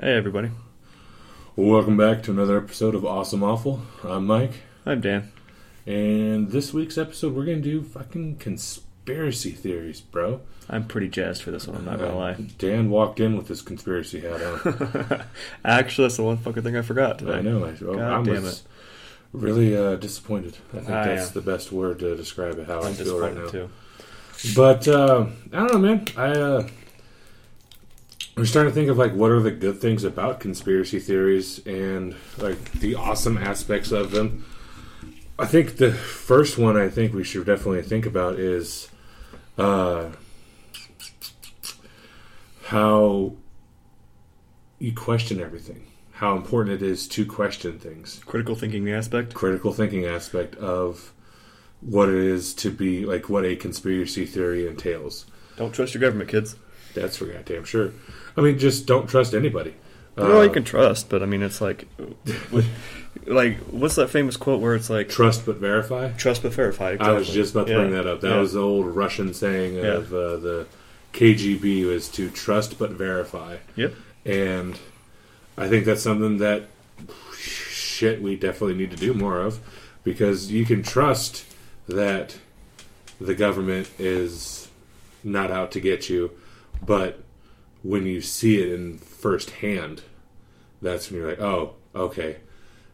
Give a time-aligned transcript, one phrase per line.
[0.00, 0.50] Hey, everybody.
[1.56, 3.82] Welcome back to another episode of Awesome Awful.
[4.02, 4.52] I'm Mike,
[4.84, 5.32] I'm Dan.
[5.86, 10.40] and this week's episode we're gonna do fucking conspiracy theories, bro.
[10.68, 12.34] I'm pretty jazzed for this one, I'm not gonna lie.
[12.58, 15.24] Dan walked in with his conspiracy hat on.
[15.64, 17.34] Actually, that's the one fucking thing I forgot today.
[17.34, 17.64] I know.
[17.64, 18.64] I, oh, God I damn was
[19.32, 20.56] really uh, disappointed.
[20.72, 21.34] I think I that's am.
[21.34, 22.66] the best word to describe it.
[22.66, 23.46] How I I'm feel right now.
[23.48, 23.70] too.
[24.56, 26.04] But uh, I don't know, man.
[26.16, 26.68] I uh,
[28.36, 32.16] I'm starting to think of like what are the good things about conspiracy theories and
[32.38, 34.44] like the awesome aspects of them.
[35.38, 38.88] I think the first one I think we should definitely think about is
[39.56, 40.10] uh,
[42.64, 43.34] how
[44.78, 45.86] you question everything.
[46.12, 49.34] How important it is to question things Critical thinking aspect.
[49.34, 51.12] critical thinking aspect of
[51.80, 55.26] what it is to be like what a conspiracy theory entails.
[55.56, 56.56] Don't trust your government, kids.
[56.94, 57.92] That's for goddamn sure.
[58.36, 59.74] I mean, just don't trust anybody.
[60.16, 61.86] well, Uh, you can trust, but I mean, it's like,
[63.26, 66.08] like, what's that famous quote where it's like, trust but verify.
[66.12, 66.96] trust but verify?
[67.00, 67.78] I was just about to Yeah.
[67.80, 68.20] bring that up.
[68.20, 68.40] That Yeah.
[68.40, 69.82] was the old Russian saying Yeah.
[69.94, 70.66] of uh, the
[71.12, 73.56] KGB was to trust but verify.
[73.76, 73.94] Yep.
[74.26, 74.78] And
[75.56, 76.64] I think that's something that
[77.38, 79.60] shit we definitely need to do more of
[80.02, 81.44] because you can trust
[81.88, 82.36] that
[83.20, 84.68] the government is
[85.22, 86.30] not out to get you,
[86.84, 87.20] but
[87.84, 90.02] when you see it in firsthand,
[90.82, 92.38] that's when you're like, oh, okay,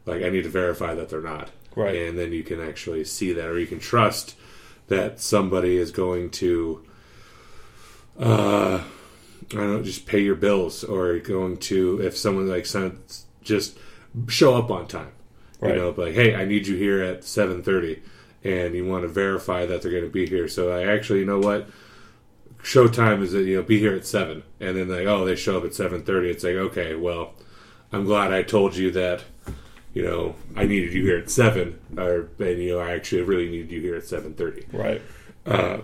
[0.04, 1.94] like I need to verify that they're not, Right.
[1.96, 4.34] And then you can actually see that, or you can trust
[4.88, 6.84] that somebody is going to,
[8.18, 8.82] uh,
[9.52, 12.98] I don't know, just pay your bills, or going to if someone like some
[13.42, 13.78] just
[14.28, 15.12] show up on time,
[15.60, 15.74] Right.
[15.74, 18.02] you know, like hey, I need you here at seven thirty,
[18.42, 20.48] and you want to verify that they're going to be here.
[20.48, 21.68] So I actually, you know what,
[22.62, 25.58] showtime is that you know be here at seven, and then like oh they show
[25.58, 26.30] up at seven thirty.
[26.30, 27.34] It's like okay, well,
[27.92, 29.24] I'm glad I told you that.
[29.92, 33.50] You know, I needed you here at seven, or and you know, I actually really
[33.50, 34.64] needed you here at seven thirty.
[34.72, 35.02] Right.
[35.44, 35.78] Uh,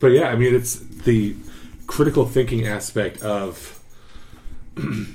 [0.00, 1.36] but yeah, I mean, it's the
[1.86, 3.80] critical thinking aspect of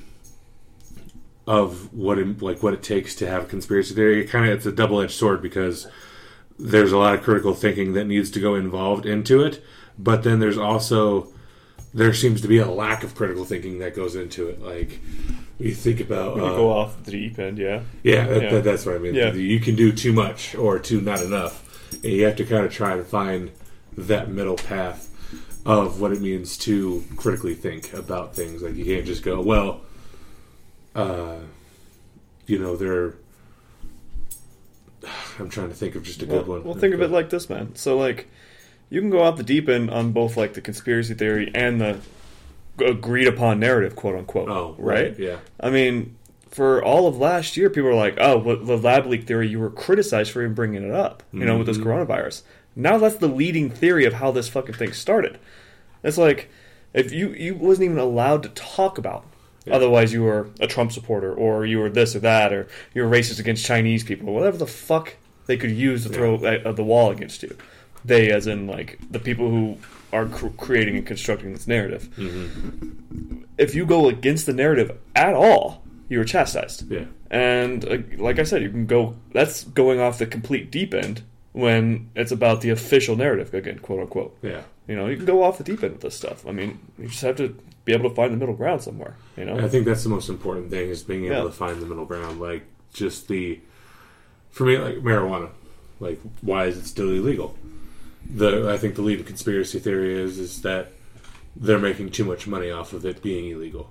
[1.48, 4.22] of what it, like what it takes to have a conspiracy theory.
[4.22, 5.88] It kind of it's a double edged sword because
[6.58, 9.64] there's a lot of critical thinking that needs to go involved into it,
[10.00, 11.28] but then there's also
[11.94, 14.62] there seems to be a lack of critical thinking that goes into it.
[14.62, 15.00] Like
[15.60, 17.82] you think about When you uh, go off the deep end, yeah.
[18.02, 18.50] yeah, that, Yeah.
[18.52, 19.14] That, that's what I mean.
[19.14, 19.34] Yeah.
[19.34, 22.72] You can do too much or too not enough, and you have to kind of
[22.72, 23.52] try to find
[23.98, 25.08] that middle path
[25.66, 28.62] of what it means to critically think about things.
[28.62, 29.82] Like you can't just go, well,
[30.96, 31.40] uh,
[32.48, 33.16] you know, they're.
[35.40, 36.64] I'm trying to think of just a good one.
[36.64, 37.76] Well, think of it like this, man.
[37.76, 38.28] So, like,
[38.90, 42.00] you can go off the deep end on both, like, the conspiracy theory and the
[42.84, 44.50] agreed upon narrative, quote unquote.
[44.50, 45.18] oh, right?
[45.20, 46.16] yeah, I mean,
[46.50, 49.60] for all of last year, people were like, "Oh, well, the lab leak theory, you
[49.60, 51.84] were criticized for even bringing it up." You know, with this Mhm.
[51.84, 52.42] coronavirus.
[52.76, 55.38] Now that's the leading theory of how this fucking thing started.
[56.04, 56.50] It's like
[56.94, 59.26] if you you wasn't even allowed to talk about.
[59.66, 59.76] Yeah.
[59.76, 63.40] Otherwise, you were a Trump supporter, or you were this or that, or you're racist
[63.40, 65.16] against Chinese people, whatever the fuck
[65.48, 67.56] they could use to throw at, at the wall against you.
[68.06, 69.78] They, as in like the people who
[70.14, 72.10] are cr- creating and constructing this narrative.
[72.18, 73.44] Mm-hmm.
[73.58, 76.90] If you go against the narrative at all, you are chastised.
[76.90, 79.16] yeah, And uh, like I said, you can go.
[79.34, 81.22] That's going off the complete deep end
[81.52, 84.38] when it's about the official narrative again, quote unquote.
[84.42, 84.62] yeah.
[84.88, 86.48] You know, you can go off the deep end with this stuff.
[86.48, 87.56] I mean, you just have to
[87.86, 89.16] be able to find the middle ground somewhere.
[89.38, 91.42] You know, I think that's the most important thing is being able Yeah.
[91.44, 92.40] to find the middle ground.
[92.40, 93.60] Like just the,
[94.50, 95.50] for me, like marijuana.
[96.00, 97.56] Like why is it still illegal?
[98.30, 100.92] The I think the leading conspiracy theory is is that
[101.56, 103.90] they're making too much money off of it being illegal.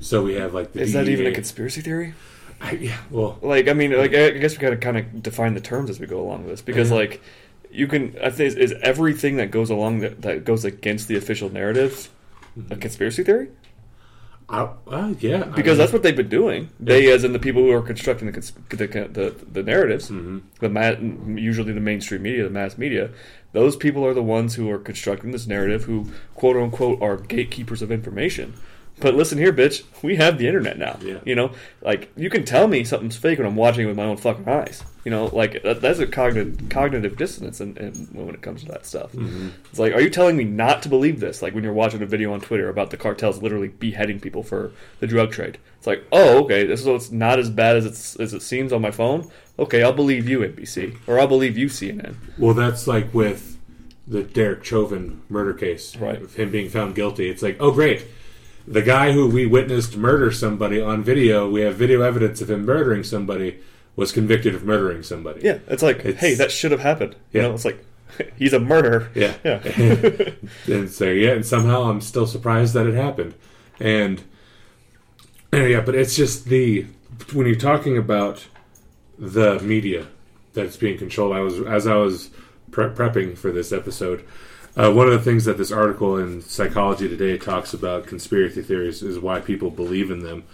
[0.00, 2.14] So we have like the is that even a conspiracy theory?
[2.60, 5.60] I, yeah, well, Like, I mean, like I guess we gotta kind of define the
[5.60, 6.96] terms as we go along with this because, Yeah.
[6.96, 7.22] like,
[7.70, 8.16] you can.
[8.22, 12.10] I think is everything that goes along that, that goes against the official narrative
[12.56, 12.80] a mm-hmm.
[12.80, 13.48] conspiracy theory?
[14.48, 16.68] I, uh, yeah, I because mean, that's what they've been doing.
[16.78, 20.42] They, as in the people who are constructing the the the, the narratives, Mhm.
[20.60, 20.96] the ma-
[21.40, 23.10] usually the mainstream media, the mass media.
[23.52, 27.80] Those people are the ones who are constructing this narrative, who quote unquote are gatekeepers
[27.82, 28.52] of information.
[29.00, 30.98] But listen here, bitch, we have the internet now.
[31.02, 31.18] Yeah.
[31.24, 31.50] You know,
[31.82, 34.48] like you can tell me something's fake when I'm watching it with my own fucking
[34.48, 34.84] eyes.
[35.04, 38.68] You know, like that, that's a cognitive cognitive dissonance, in, in, when it comes to
[38.68, 39.12] that stuff.
[39.12, 39.50] Mhm.
[39.68, 41.42] It's like, are you telling me not to believe this?
[41.42, 44.70] Like when you're watching a video on Twitter about the cartels literally beheading people for
[45.00, 45.58] the drug trade.
[45.78, 48.72] It's like, oh, okay, this is it's not as bad as it's as it seems
[48.72, 49.28] on my phone.
[49.58, 52.14] Okay, I'll believe you, NBC, or I'll believe you, CNN.
[52.38, 53.58] Well, that's like with
[54.06, 56.20] the Derek Chauvin murder case, Right.
[56.22, 57.28] Of him being found guilty.
[57.28, 58.04] It's like, oh, great.
[58.66, 62.64] The guy who we witnessed murder somebody on video, we have video evidence of him
[62.64, 63.58] murdering somebody,
[63.96, 65.40] was convicted of murdering somebody.
[65.42, 67.14] Yeah, it's like, It's- hey, that should have happened.
[67.32, 67.48] You Yeah.
[67.48, 67.84] know, it's like
[68.36, 69.08] he's a murderer.
[69.14, 69.34] Yeah.
[69.44, 70.30] Yeah.
[70.66, 73.34] and so yeah, and somehow I'm still surprised that it happened.
[73.80, 74.22] And,
[75.52, 76.86] and yeah, but it's just the
[77.32, 78.46] when you're talking about
[79.18, 80.06] the media
[80.52, 81.34] that's being controlled.
[81.36, 82.30] I was as I was
[82.70, 84.24] pre- prepping for this episode.
[84.76, 89.02] Uh, one of the things that this article in Psychology Today talks about conspiracy theories
[89.02, 90.44] is why people believe in them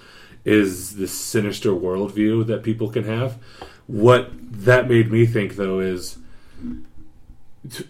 [0.44, 3.38] is this sinister worldview that people can have.
[3.86, 6.18] What that made me think though is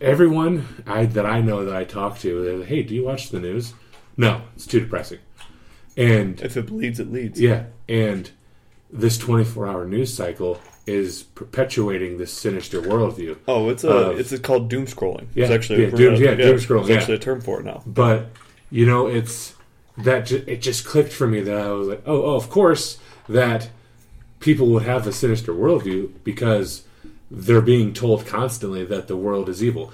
[0.00, 3.30] everyone I, that I know that I talk to, they're like, hey, do you watch
[3.30, 3.74] the news?
[4.16, 5.18] No, it's too depressing.
[5.96, 7.40] And If it bleeds, it leads.
[7.40, 8.30] yeah, and
[8.92, 10.60] this 24 hour news cycle
[10.90, 13.36] is perpetuating this sinister worldview.
[13.48, 15.26] Oh, it's a Uh, it's called doom scrolling.
[15.34, 16.96] yeah, it's actually yeah, doom- yeah, doom scrolling, It's yeah.
[16.96, 17.82] actually a term for it now.
[17.86, 18.26] But
[18.70, 19.54] you know, it's
[19.98, 22.98] that ju- it just clicked for me that I was like, oh, oh, of course
[23.28, 23.70] that
[24.40, 26.82] people would have a sinister worldview because
[27.30, 29.92] they're being told constantly that the world is evil,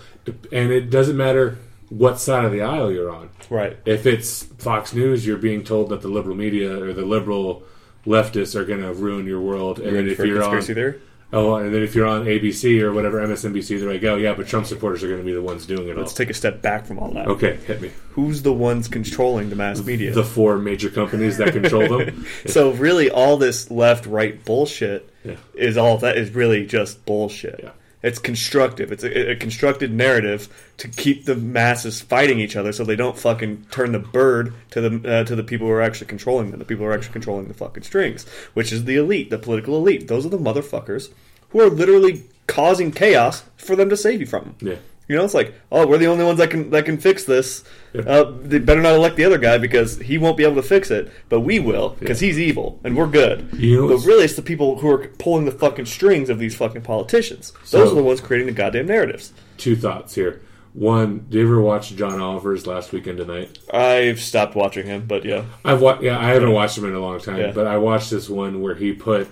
[0.52, 1.58] and it doesn't matter
[1.88, 3.28] what side of the aisle you're on.
[3.50, 3.76] Right.
[3.84, 7.62] If it's Fox News, you're being told that the liberal media or the liberal
[8.06, 11.00] leftists are going to ruin your world, and then if you're on theory.
[11.32, 14.46] oh, and then if you're on ABC or whatever MSNBC, they're like, oh yeah, but
[14.46, 15.98] Trump supporters are going to be the ones doing it all.
[16.02, 17.26] Let's take a step back from all that.
[17.26, 17.90] Okay, hit me.
[18.12, 20.12] Who's the ones controlling the mass media?
[20.12, 22.26] The four major companies that control them.
[22.46, 25.36] so really, all this left-right bullshit Yeah.
[25.54, 27.60] is all that is really just bullshit.
[27.62, 27.70] Yeah.
[28.06, 28.92] It's constructive.
[28.92, 33.18] It's a, a constructed narrative to keep the masses fighting each other, so they don't
[33.18, 36.60] fucking turn the bird to the uh, to the people who are actually controlling them.
[36.60, 38.24] The people who are actually controlling the fucking strings,
[38.54, 40.06] which is the elite, the political elite.
[40.06, 41.10] Those are the motherfuckers
[41.50, 44.54] who are literally causing chaos for them to save you from.
[44.60, 44.76] Yeah.
[45.08, 47.62] You know, it's like, oh, we're the only ones that can that can fix this.
[47.96, 50.90] Uh, they better not elect the other guy because he won't be able to fix
[50.90, 53.48] it, but we will because he's evil and we're good.
[53.54, 56.56] You know but really, it's the people who are pulling the fucking strings of these
[56.56, 57.52] fucking politicians.
[57.64, 59.32] So- Those are the ones creating the goddamn narratives.
[59.58, 60.42] Two thoughts here.
[60.74, 63.58] One, do you ever watch John Oliver's Last Weekend Tonight?
[63.72, 67.00] I've stopped watching him, but yeah, I've wa- yeah, I haven't watched him in a
[67.00, 67.52] long time, Yeah.
[67.52, 69.28] but I watched this one where he put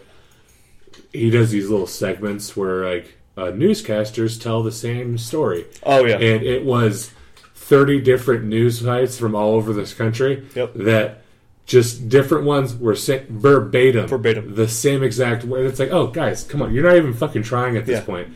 [1.13, 6.17] he does these little segments where like uh, newscasters tell the same story, oh yeah,
[6.17, 7.11] and it was
[7.55, 10.75] thirty different news sites from all over this country Yep.
[10.75, 11.23] that
[11.67, 14.55] just different ones were sa- verbatim, Verbatim.
[14.55, 15.67] the same exact word.
[15.67, 18.05] It's like, oh, guys, come on, you're not even fucking trying at this Yeah.
[18.05, 18.29] point.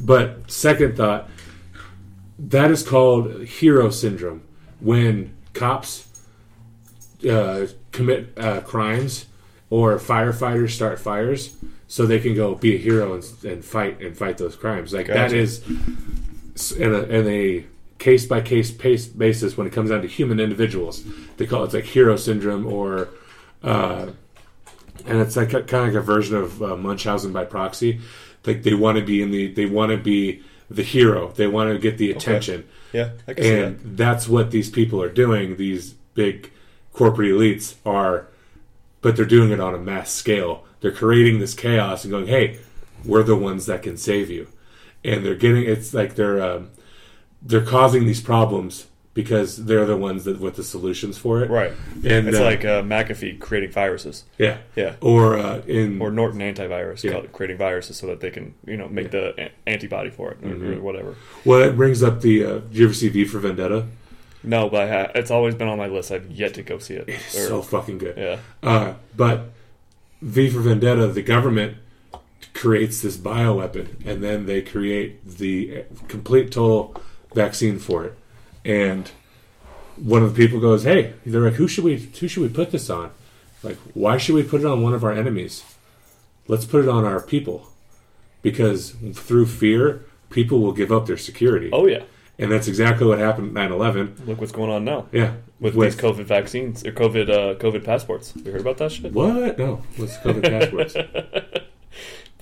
[0.00, 1.30] But second thought,
[2.38, 4.42] that is called hero syndrome
[4.80, 6.08] when cops
[7.28, 9.26] uh, commit uh, crimes
[9.70, 11.56] or firefighters start fires
[11.94, 14.92] so they can go be a hero and, and fight and fight those crimes.
[14.92, 15.36] Like that Gotcha.
[15.36, 15.62] is
[16.56, 17.64] s- in a, in a
[17.98, 21.04] case by case basis when it comes down to human individuals.
[21.36, 23.10] They call it like hero syndrome or
[23.62, 24.08] uh,
[25.06, 28.00] and it's like a, kind of like a version of uh, Munchausen by proxy.
[28.44, 31.30] Like they want to be in the they want to be the hero.
[31.30, 32.66] They want to get the attention.
[32.92, 33.64] Yeah, I can see that.
[33.66, 35.58] and that's what these people are doing.
[35.58, 36.50] These big
[36.92, 38.26] corporate elites are
[39.00, 42.58] but they're doing it on a mass scale they're creating this chaos and going hey
[43.06, 44.46] we're the ones that can save you
[45.02, 46.68] and they're getting it's like they're um,
[47.40, 51.72] they're causing these problems because they're the ones that with the solutions for it Right.
[52.04, 54.24] and It's uh, like uh, McAfee creating viruses.
[54.38, 54.96] yeah Yeah.
[55.00, 57.20] or uh, in Or Norton antivirus, Yeah.
[57.32, 60.48] creating viruses so that they can, you know, make the a- antibody for it or,
[60.48, 60.72] Mm-hmm.
[60.74, 61.14] or whatever.
[61.46, 63.86] well it brings up the uh, did you ever see V for Vendetta
[64.42, 66.10] No, but I ha- it's always been on my list.
[66.12, 67.08] I've yet to go see it.
[67.08, 68.38] it's so fucking good yeah.
[68.62, 69.36] Uh, but
[70.24, 71.76] V for Vendetta, the government
[72.54, 76.96] creates this bioweapon, and then they create the complete total
[77.34, 78.14] vaccine for it.
[78.64, 79.10] And
[79.96, 82.70] one of the people goes, "Hey, they're like, who should we who should we put
[82.70, 83.10] this on?
[83.62, 85.62] Like, why should we put it on one of our enemies?
[86.48, 87.68] Let's put it on our people,
[88.42, 92.02] because through fear, people will give up their security, Oh yeah.
[92.38, 94.26] and that's exactly what happened at 9/11.
[94.26, 98.32] Look what's going on now Yeah, with, these COVID vaccines or COVID uh, COVID passports.
[98.36, 99.12] You heard about that shit?
[99.12, 99.58] what?
[99.58, 100.96] No, what's COVID passports?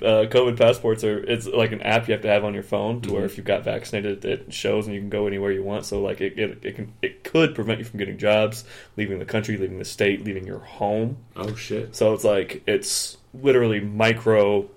[0.01, 3.01] Uh, COVID passports are it's like an app you have to have on your phone
[3.03, 3.15] to Mm-hmm.
[3.17, 5.85] where if you've got vaccinated, it shows and you can go anywhere you want.
[5.85, 8.65] So like it, it, it can it could prevent you from getting jobs,
[8.97, 11.19] leaving the country, leaving the state, leaving your home.
[11.37, 11.95] oh shit!
[11.95, 14.69] So it's like it's literally micro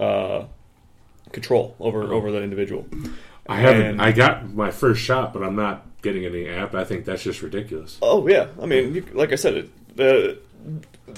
[0.00, 0.46] uh,
[1.30, 2.12] control over Oh.
[2.16, 2.84] over the individual.
[3.46, 3.86] I haven't.
[3.86, 6.74] And- I got my first shot, but I'm not getting any app.
[6.74, 7.98] I think that's just ridiculous.
[8.02, 10.34] Oh yeah, I mean, you, like I said, it, uh,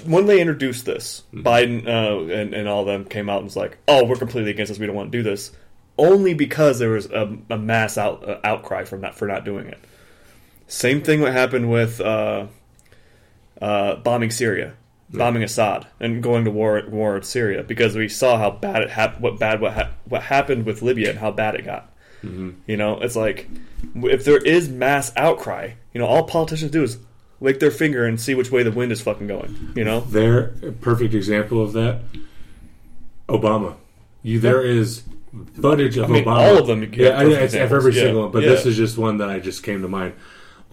[0.07, 3.57] when they introduced this, Biden uh, and and all of them came out and was
[3.57, 4.79] like, "Oh, we're completely against this.
[4.79, 5.53] We don't want to do this,"
[5.99, 9.67] only because there was a, a mass out, uh, outcry from that for not doing
[9.67, 9.79] it.
[10.67, 12.47] Same thing what happened with uh,
[13.61, 14.75] uh, bombing Syria,
[15.11, 18.91] bombing Assad, and going to war war in Syria because we saw how bad it
[18.91, 21.91] hap- what bad what ha- what happened with Libya and how bad it got.
[22.25, 22.51] Mm-hmm.
[22.67, 23.49] You know, it's like
[23.97, 26.99] if there is mass outcry, you know, all politicians do is
[27.41, 29.73] lick their finger and see which way the wind is fucking going.
[29.77, 32.01] You know, They're a perfect example of that.
[33.29, 33.77] Obama.
[34.23, 35.03] You there is
[35.61, 36.37] footage of I mean, Obama.
[36.37, 37.55] all of them Yeah, I, examples.
[37.79, 38.03] every Yeah.
[38.05, 38.31] single one.
[38.33, 38.51] But Yeah.
[38.51, 40.15] this is just one that I just came to mind.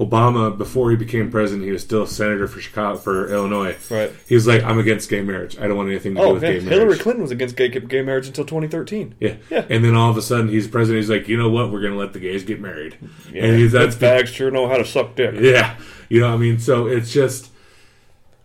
[0.02, 3.78] Obama, before he became president, he was still a senator for Chicago for Illinois.
[3.90, 4.12] Right.
[4.28, 5.58] He was like, "I'm against gay marriage.
[5.60, 7.56] I don't want anything to do oh, with yeah, gay marriage." Hillary Clinton was against
[7.56, 9.16] gay, gay marriage until 2013.
[9.20, 9.36] Yeah.
[9.50, 9.66] Yeah.
[9.70, 11.04] And then all of a sudden he's president.
[11.04, 11.72] He's like, you know what?
[11.72, 12.98] We're going to let the gays get married.
[13.32, 15.36] Yeah, and he's, that's that's bags sure know how to suck dick.
[15.40, 15.78] yeah.
[16.10, 16.60] You know what I mean?
[16.60, 17.52] So it's just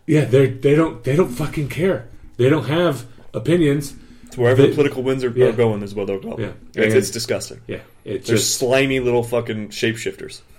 [0.07, 2.09] yeah, they they don't they don't fucking care.
[2.37, 3.95] They don't have opinions.
[4.37, 5.47] It's wherever They- the political winds are, Yeah.
[5.47, 6.37] are going is where they'll go.
[6.39, 6.51] Yeah.
[6.75, 7.61] It's, it's disgusting.
[7.67, 7.79] Yeah.
[8.05, 10.41] It's They're just slimy little fucking shapeshifters,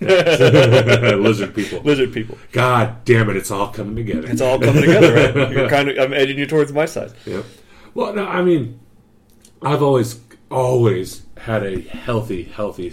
[1.22, 1.80] lizard people.
[1.82, 2.36] lizard people.
[2.52, 3.36] God damn it!
[3.36, 4.28] It's all coming together.
[4.28, 5.50] It's all coming together, right?
[5.52, 7.12] You're kind of I'm edging you towards my side.
[7.24, 7.44] Yep.
[7.94, 8.78] Well, no, I mean,
[9.62, 10.20] I've always
[10.50, 12.92] always had a healthy, healthy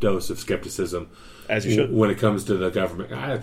[0.00, 1.08] dose of skepticism
[1.48, 1.92] As you should.
[1.92, 3.12] when it comes to the government.
[3.12, 3.40] I,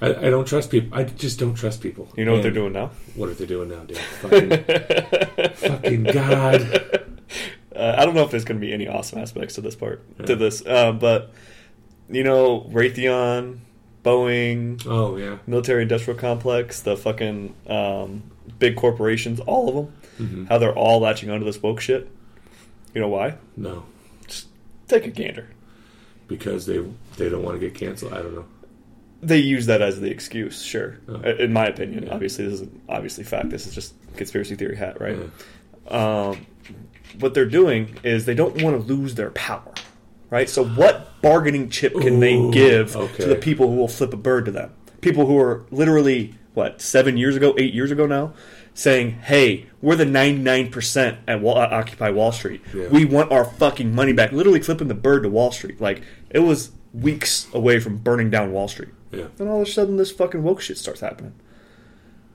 [0.00, 0.96] I, I don't trust people.
[0.96, 2.08] I just don't trust people.
[2.16, 2.90] You know what they're doing now?
[3.16, 3.98] What are they doing now, dude?
[3.98, 4.50] Fucking,
[5.54, 7.04] fucking God.
[7.74, 10.02] Uh, I don't know if there's going to be any awesome aspects to this part
[10.26, 11.32] to this, uh, but
[12.10, 13.58] you know, Raytheon,
[14.04, 15.38] Boeing, Oh yeah.
[15.46, 18.22] military industrial complex, the fucking um,
[18.58, 20.44] big corporations, all of them, Mm-hmm.
[20.46, 22.10] how they're all latching onto this woke shit.
[22.92, 23.36] You know why?
[23.56, 23.84] No,
[24.26, 24.48] Just
[24.88, 25.48] Take a gander.
[26.26, 26.84] because they
[27.16, 28.12] they don't want to get canceled.
[28.12, 28.44] I don't know.
[29.20, 30.98] They use that as the excuse, sure.
[31.08, 31.20] Oh.
[31.22, 32.12] In my opinion, Yeah.
[32.14, 33.50] obviously this is obviously fact.
[33.50, 35.18] This is just conspiracy theory hat, right?
[35.88, 36.46] Um,
[37.18, 39.72] what they're doing is they don't want to lose their power,
[40.30, 40.48] right?
[40.48, 43.22] So what bargaining chip can they give okay.
[43.24, 44.72] to the people who will flip a bird to them?
[45.00, 48.34] People who are literally what seven years ago, eight years ago now,
[48.74, 52.60] saying, "Hey, we're the ninety nine percent at Wall- Occupy Wall Street.
[52.74, 52.88] Yeah.
[52.88, 55.80] We want our fucking money back." Literally flipping the bird to Wall Street.
[55.80, 58.90] Like it was weeks away from burning down Wall Street.
[59.10, 59.28] Yeah.
[59.36, 61.34] Then all of a sudden, this fucking woke shit starts happening.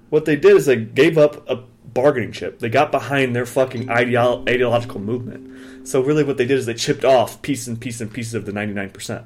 [0.10, 2.60] What they did is they gave up a bargaining chip.
[2.60, 5.88] They got behind their fucking ideo- ideological movement.
[5.88, 8.46] So really, what they did is they chipped off pieces and pieces and pieces of
[8.46, 9.26] the ninety nine percent.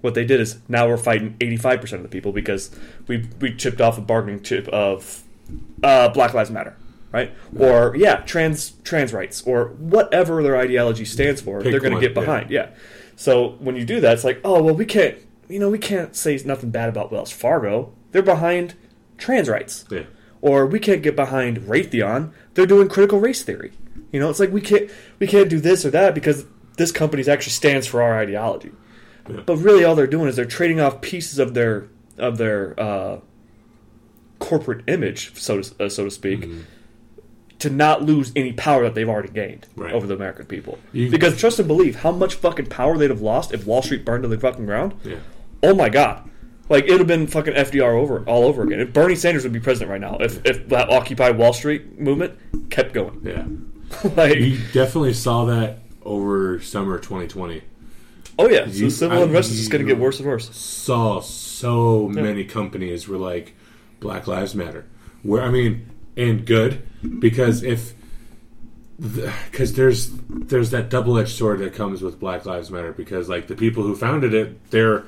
[0.00, 2.70] What they did is now we're fighting eighty five percent of the people because
[3.06, 5.22] we we chipped off a bargaining chip of
[5.82, 6.76] uh, Black Lives Matter,
[7.12, 7.32] right?
[7.58, 11.60] Or yeah, trans trans rights or whatever their ideology stands for.
[11.60, 12.50] Pick they're going to get behind.
[12.50, 12.70] Yeah.
[13.16, 15.18] So when you do that, it's like, oh well, we can't,
[15.50, 17.92] you know, we can't say nothing bad about Wells Fargo.
[18.12, 18.74] They're behind
[19.18, 19.84] trans rights.
[19.90, 20.04] Yeah.
[20.42, 22.32] Or we can't get behind Raytheon.
[22.54, 23.72] They're doing critical race theory.
[24.12, 26.44] You know, it's like we can't we can't do this or that because
[26.78, 28.72] this company actually stands for our ideology.
[29.28, 29.40] Yeah.
[29.44, 31.88] But really, all they're doing is they're trading off pieces of their
[32.18, 33.20] of their uh,
[34.38, 36.48] corporate image, so to, uh, so to speak,
[37.58, 39.92] to not lose any power that they've already gained Right.
[39.92, 40.78] over the American people.
[40.92, 44.04] You- because trust and believe, how much fucking power they'd have lost if Wall Street
[44.04, 44.94] burned to the fucking ground.
[45.04, 45.16] Yeah.
[45.62, 46.28] Oh my god.
[46.68, 48.80] Like it would have been fucking FDR over all over again.
[48.80, 52.38] If Bernie Sanders would be president right now, if if that Occupy Wall Street movement
[52.70, 53.44] kept going, Yeah.
[54.16, 57.62] like You definitely saw that over summer 2020.
[58.38, 60.54] oh yeah, so you- civil I- unrest is just going to get worse and worse.
[60.56, 63.54] Saw so many companies were like
[63.98, 64.86] Black Lives Matter.
[65.22, 66.82] Where I mean, and good
[67.18, 67.94] because if
[68.98, 73.46] because there's there's that double edged sword that comes with Black Lives Matter because like
[73.46, 75.04] the people who founded it, they're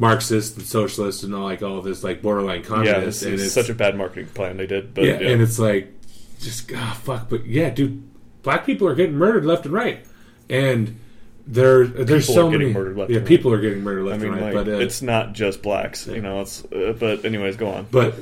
[0.00, 3.22] Marxists and socialists and all like all this like borderline communist.
[3.22, 4.94] Yeah, and it's such a bad marketing plan they did.
[4.94, 5.92] But yeah, yeah, and it's like
[6.40, 8.02] just ah fuck, but yeah, dude,
[8.42, 10.02] black people are getting murdered left and right,
[10.48, 10.98] and
[11.46, 13.28] there there's People so are getting many murdered left yeah and right.
[13.28, 15.60] people are getting murdered I left mean, and right, like, but uh, it's not just
[15.60, 16.40] blacks, you know.
[16.40, 17.86] It's uh, but anyways, go on.
[17.90, 18.14] but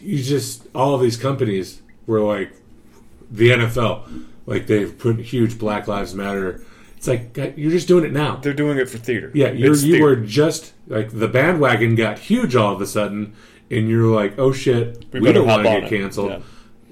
[0.00, 2.54] you just all of these companies were like
[3.30, 6.64] the NFL, like they've put huge Black Lives Matter.
[6.96, 8.36] It's like you're just doing it now.
[8.36, 9.30] They're doing it for theater.
[9.34, 10.04] Yeah, you're, you theater.
[10.04, 13.34] were just like the bandwagon got huge all of a sudden,
[13.70, 15.88] and you're like, oh shit, We we, don't want to get it.
[15.90, 16.30] canceled.
[16.30, 16.40] Yeah.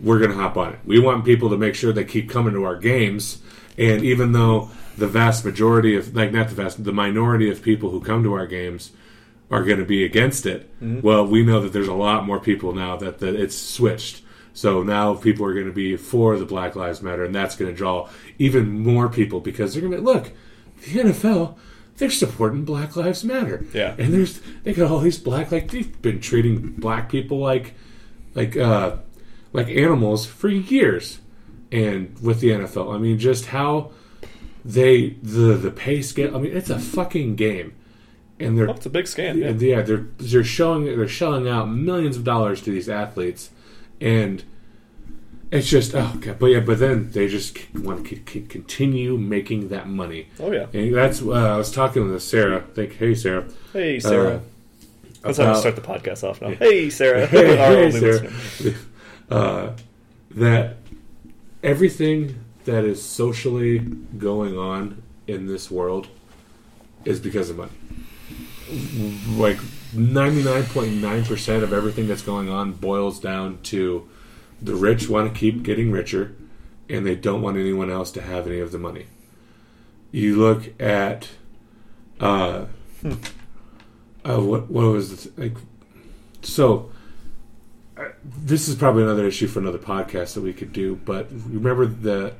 [0.02, 0.78] We're gonna hop on it.
[0.84, 3.40] We want people to make sure they keep coming to our games,
[3.78, 7.90] and even though the vast majority of like not the vast, the minority of people
[7.90, 8.92] who come to our games
[9.50, 10.68] are going to be against it.
[10.82, 11.00] Mm-hmm.
[11.00, 14.22] Well, we know that there's a lot more people now that, that it's switched.
[14.54, 17.70] So now people are going to be for the Black Lives Matter, and that's going
[17.70, 18.08] to draw
[18.38, 20.30] even more people because they're going to look
[20.84, 21.56] the NFL.
[21.96, 23.64] They're supporting Black Lives Matter.
[23.74, 23.94] Yeah.
[23.98, 27.74] and there's they got all these black like they've been treating black people like
[28.34, 28.96] like uh
[29.52, 31.18] like animals for years,
[31.70, 33.90] and with the NFL, I mean just how
[34.64, 36.34] they the the pay scale.
[36.36, 37.74] I mean it's a fucking game
[38.40, 39.36] and they're Oh, it's a big scam.
[39.38, 39.48] Yeah.
[39.48, 43.50] and yeah, they're they're showing they're shelling out millions of dollars to these athletes,
[44.04, 44.44] and
[45.50, 46.38] it's just oh god.
[46.38, 50.66] But yeah, but then they just want to continue making that money, Oh yeah.
[50.72, 52.60] and that's uh, I was talking with Sarah.
[52.74, 54.36] Think, hey Sarah, Hey Sarah.
[54.36, 54.40] uh,
[55.22, 56.50] That's how we start the podcast off now.
[56.64, 57.26] Hey Sarah.
[57.26, 58.30] Hey, hey, Sarah.
[59.30, 59.72] uh,
[60.32, 60.76] that
[61.62, 66.08] everything that is socially going on in this world
[67.04, 67.70] is because of money.
[69.36, 69.58] Like
[69.94, 74.08] 99.9% of everything that's going on boils down to
[74.60, 76.34] the rich want to keep getting richer
[76.88, 79.06] and they don't want anyone else to have any of the money.
[80.10, 81.28] You look at
[82.20, 82.66] uh,
[84.24, 85.38] uh what what was it?
[85.38, 85.56] like
[86.42, 86.90] so
[87.96, 90.96] uh, this is probably another issue for another podcast that we could do.
[90.96, 92.34] But remember the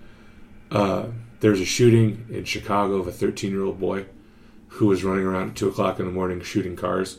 [0.71, 1.07] uh,
[1.41, 4.07] there's a shooting in Chicago of a 13 year old boy
[4.69, 7.19] who was running around at two o'clock in the morning shooting cars,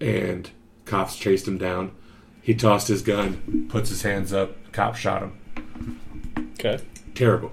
[0.00, 0.50] and
[0.84, 1.92] cops chased him down.
[2.42, 4.56] He tossed his gun, puts his hands up.
[4.72, 6.00] Cop shot him.
[6.54, 6.82] Okay.
[7.14, 7.52] Terrible.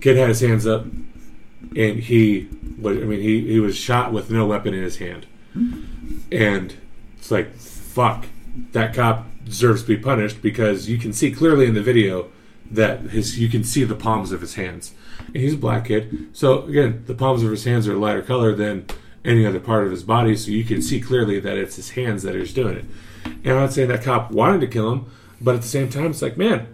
[0.00, 2.98] Kid had his hands up, and he was.
[2.98, 5.26] I mean, he he was shot with no weapon in his hand,
[6.30, 6.74] and
[7.16, 8.26] it's like fuck.
[8.72, 12.30] That cop deserves to be punished because you can see clearly in the video
[12.70, 14.94] that his you can see the palms of his hands.
[15.26, 18.22] And he's a black kid, so again, the palms of his hands are a lighter
[18.22, 18.86] color than
[19.24, 22.22] any other part of his body, so you can see clearly that it's his hands
[22.22, 22.84] that is doing it.
[23.24, 25.06] And I'm not saying that cop wanted to kill him,
[25.40, 26.66] but at the same time, it's like, man,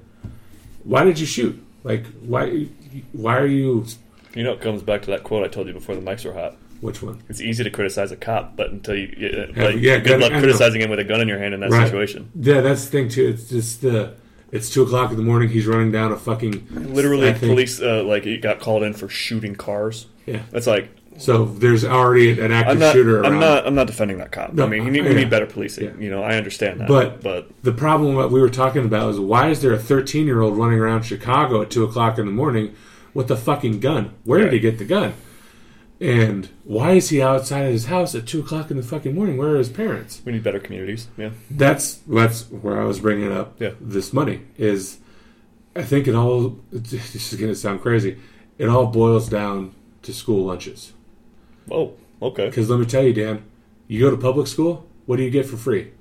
[0.84, 1.62] why did you shoot?
[1.82, 2.68] Like, why?
[3.12, 3.86] Why are you?
[4.34, 6.32] You know, it comes back to that quote I told you before the mics were
[6.32, 6.56] hot.
[6.80, 7.22] Which one?
[7.28, 10.32] It's easy to criticize a cop, but until you, you Yeah, like, yeah, good luck
[10.32, 11.86] criticizing him with a gun in your hand in that Right.
[11.86, 12.30] situation.
[12.38, 13.28] Yeah, that's the thing too.
[13.28, 14.14] It's just the.
[14.52, 15.48] It's two o'clock in the morning.
[15.48, 16.66] He's running down a fucking.
[16.70, 20.06] Literally, police uh, like he got called in for shooting cars.
[20.26, 20.42] Yeah.
[20.52, 22.92] It's like So there's already an active I'm not.
[22.92, 23.34] shooter around.
[23.34, 23.66] I'm not.
[23.66, 24.52] I'm not defending that cop.
[24.52, 25.10] No, I mean, he need, yeah.
[25.10, 25.84] we need better policing.
[25.84, 25.92] Yeah.
[25.98, 26.88] You know, I understand that.
[26.88, 30.26] But- but The problem what we were talking about is why is there a 13
[30.26, 32.74] year old running around Chicago at two o'clock in the morning
[33.14, 34.12] with a fucking gun?
[34.24, 35.14] Where did he get the gun?
[36.00, 39.36] And why is he outside of his house at two o'clock in the fucking morning?
[39.36, 40.20] Where are his parents?
[40.24, 41.06] we need better communities.
[41.16, 41.30] Yeah.
[41.50, 43.60] That's that's where I was bringing up.
[43.60, 43.70] Yeah.
[43.80, 44.98] This money is,
[45.76, 46.58] I think it all.
[46.72, 48.18] This is gonna sound crazy.
[48.58, 50.92] It all boils down to school lunches.
[51.70, 52.46] Oh, okay.
[52.46, 53.44] Because let me tell you, Dan,
[53.88, 54.86] you go to public school.
[55.06, 55.92] What do you get for free?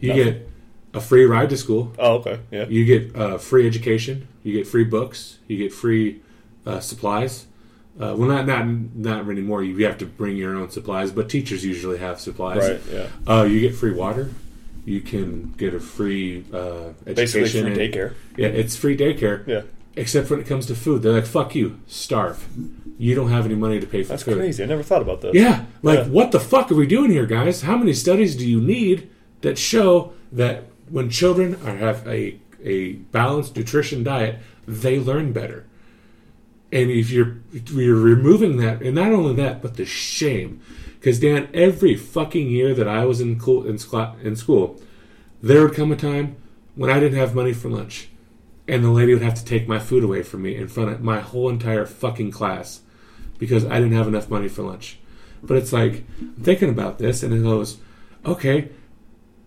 [0.00, 0.24] You Nothing.
[0.24, 0.48] get
[0.94, 1.92] a free ride to school.
[1.98, 2.40] Oh, okay.
[2.50, 2.66] Yeah.
[2.68, 4.28] You get uh, free education.
[4.42, 5.38] You get free books.
[5.48, 6.20] You get free
[6.66, 7.46] uh, supplies.
[7.98, 9.62] Uh, well, not not not anymore.
[9.62, 12.68] You have to bring your own supplies, but teachers usually have supplies.
[12.68, 12.80] Right.
[12.92, 13.06] Yeah.
[13.32, 14.30] Uh, you get free water.
[14.84, 17.14] You can get a free uh, education.
[17.14, 18.14] Basically, free and- daycare.
[18.36, 19.46] Yeah, it's free daycare.
[19.46, 19.62] Yeah.
[19.96, 22.46] Except when it comes to food, they're like, "Fuck you, starve.
[22.98, 24.62] You don't have any money to pay for That's food." crazy.
[24.62, 25.34] I never thought about this.
[25.34, 26.08] Yeah, like Yeah.
[26.08, 27.62] what the fuck are we doing here, guys?
[27.62, 29.08] How many studies do you need
[29.42, 35.64] that show that when children are, have a a balanced nutrition diet, they learn better?
[36.72, 40.60] And if you're if you're removing that, and not only that, but the shame,
[40.98, 43.78] because Dan, every fucking year that I was in cool, in,
[44.24, 44.80] in school,
[45.40, 46.34] there would come a time
[46.74, 48.08] when I didn't have money for lunch,
[48.66, 51.02] and the lady would have to take my food away from me in front of
[51.02, 52.80] my whole entire fucking class
[53.38, 54.98] because I didn't have enough money for lunch.
[55.42, 57.78] But it's like I'm thinking about this, and it goes,
[58.24, 58.70] okay,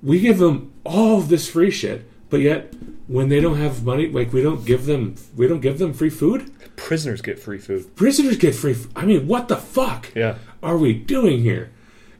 [0.04, 2.74] we give them all of this free shit, but yet
[3.08, 6.10] when they don't have money, like we don't give them, we don't give them free
[6.12, 6.52] food.
[6.76, 7.96] Prisoners get free food.
[7.96, 8.74] Prisoners get free.
[8.74, 10.36] F- I mean, what the fuck Yeah.
[10.62, 11.72] are we doing here?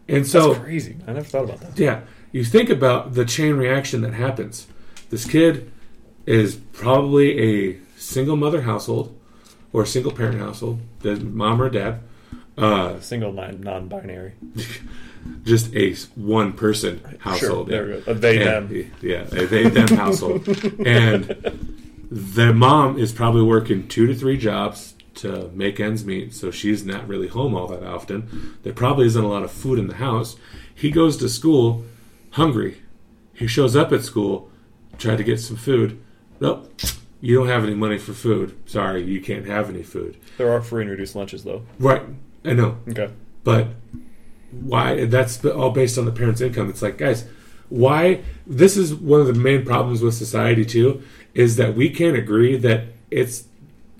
[0.08, 0.96] And so, That's crazy.
[1.06, 1.78] I never thought about that.
[1.78, 4.66] yeah, you think about the chain reaction that happens.
[5.12, 5.72] This kid
[6.28, 7.40] is probably
[7.72, 9.18] a single mother household
[9.74, 12.02] or a single parent household, the mom or dad.
[12.58, 14.34] Uh, Single non non-binary.
[15.44, 17.70] just a one person household.
[17.70, 18.00] Sure.
[18.02, 18.12] Go.
[18.12, 18.92] A they And- them.
[19.02, 20.48] Yeah, a they them household.
[20.86, 26.52] And the mom is probably working two to three jobs to make ends meet, so
[26.52, 28.58] she's not really home all that often.
[28.64, 30.36] There probably isn't a lot of food in the house.
[30.74, 31.84] He goes to school
[32.32, 32.82] hungry.
[33.34, 34.50] He shows up at school,
[34.98, 36.00] tried to get some food.
[36.40, 36.72] Nope,
[37.22, 38.56] you don't have any money for food.
[38.70, 40.18] Sorry, you can't have any food.
[40.38, 41.64] There are free and reduced lunches though.
[41.80, 42.04] Right,
[42.46, 42.78] I know.
[42.90, 43.10] Okay.
[43.44, 43.68] But
[44.52, 45.06] why?
[45.06, 46.70] That's all based on the parents' income.
[46.70, 47.26] It's like, guys,
[47.70, 48.22] why?
[48.46, 51.02] This is one of the main problems with society too,
[51.34, 53.46] is that we can't agree that it's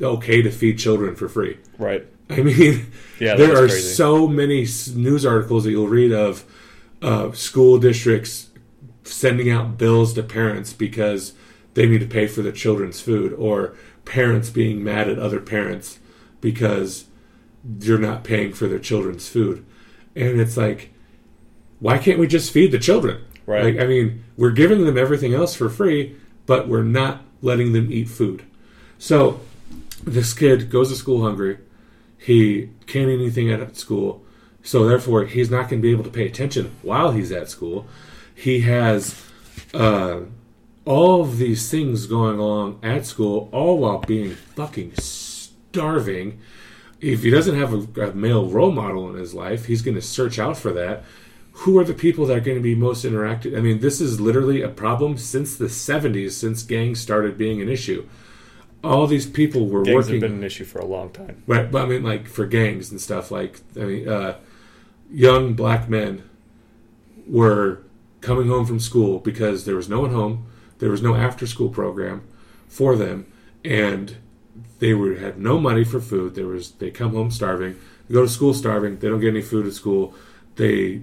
[0.02, 1.58] okay to feed children for free.
[1.78, 2.06] Right.
[2.30, 3.80] I mean, Yeah, there are crazy.
[3.94, 6.44] so many news articles that you'll read of
[7.02, 8.50] uh, school districts
[9.06, 11.34] sending out bills to parents because
[11.78, 16.00] they need to pay for their children's food, or parents being mad at other parents
[16.42, 17.06] because
[17.82, 19.64] you're not paying for their children's food.
[20.16, 20.92] and it's like,
[21.80, 23.24] why can't we just feed the children?
[23.46, 23.64] Right.
[23.64, 26.16] Like, I mean, we're giving them everything else for free,
[26.48, 28.42] but we're not letting them eat food.
[28.98, 29.42] So
[30.04, 31.60] this kid goes to school hungry.
[32.18, 34.26] He can't eat anything at school.
[34.64, 37.88] So therefore, he's not going to be able to pay attention while he's at school.
[38.34, 39.24] He has
[39.76, 40.22] uh,
[40.88, 46.40] all of these things going on at school, all while being fucking starving.
[47.02, 50.02] If he doesn't have a, a male role model in his life, he's going to
[50.02, 51.04] search out for that.
[51.52, 53.56] Who are the people that are going to be most interactive?
[53.58, 57.68] I mean, this is literally a problem since the 70s, since gangs started being an
[57.68, 58.08] issue.
[58.84, 60.14] All these people were Gangs working.
[60.14, 61.44] have been an issue for a long time.
[61.48, 63.30] Right, but I mean, like for gangs and stuff.
[63.30, 64.38] Like, I mean, uh,
[65.12, 66.24] young black men
[67.28, 67.82] were
[68.22, 70.46] coming home from school because there was no one home,
[70.80, 72.22] there was no after-school program
[72.68, 73.32] for them,
[73.64, 74.18] and
[74.80, 76.36] they were had no money for food.
[76.36, 79.00] There was they come home starving, they go to school starving.
[79.00, 80.14] They don't get any food at school.
[80.56, 81.02] They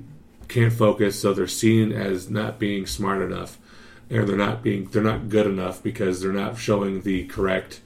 [0.48, 3.58] can't focus, so they're seen as not being smart enough,
[4.10, 7.80] and they're not being they're not good enough because they're not showing the correct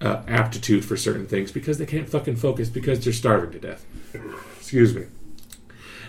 [0.00, 3.84] uh, aptitude for certain things because they can't fucking focus because they're starving to death.
[4.58, 5.06] Excuse me.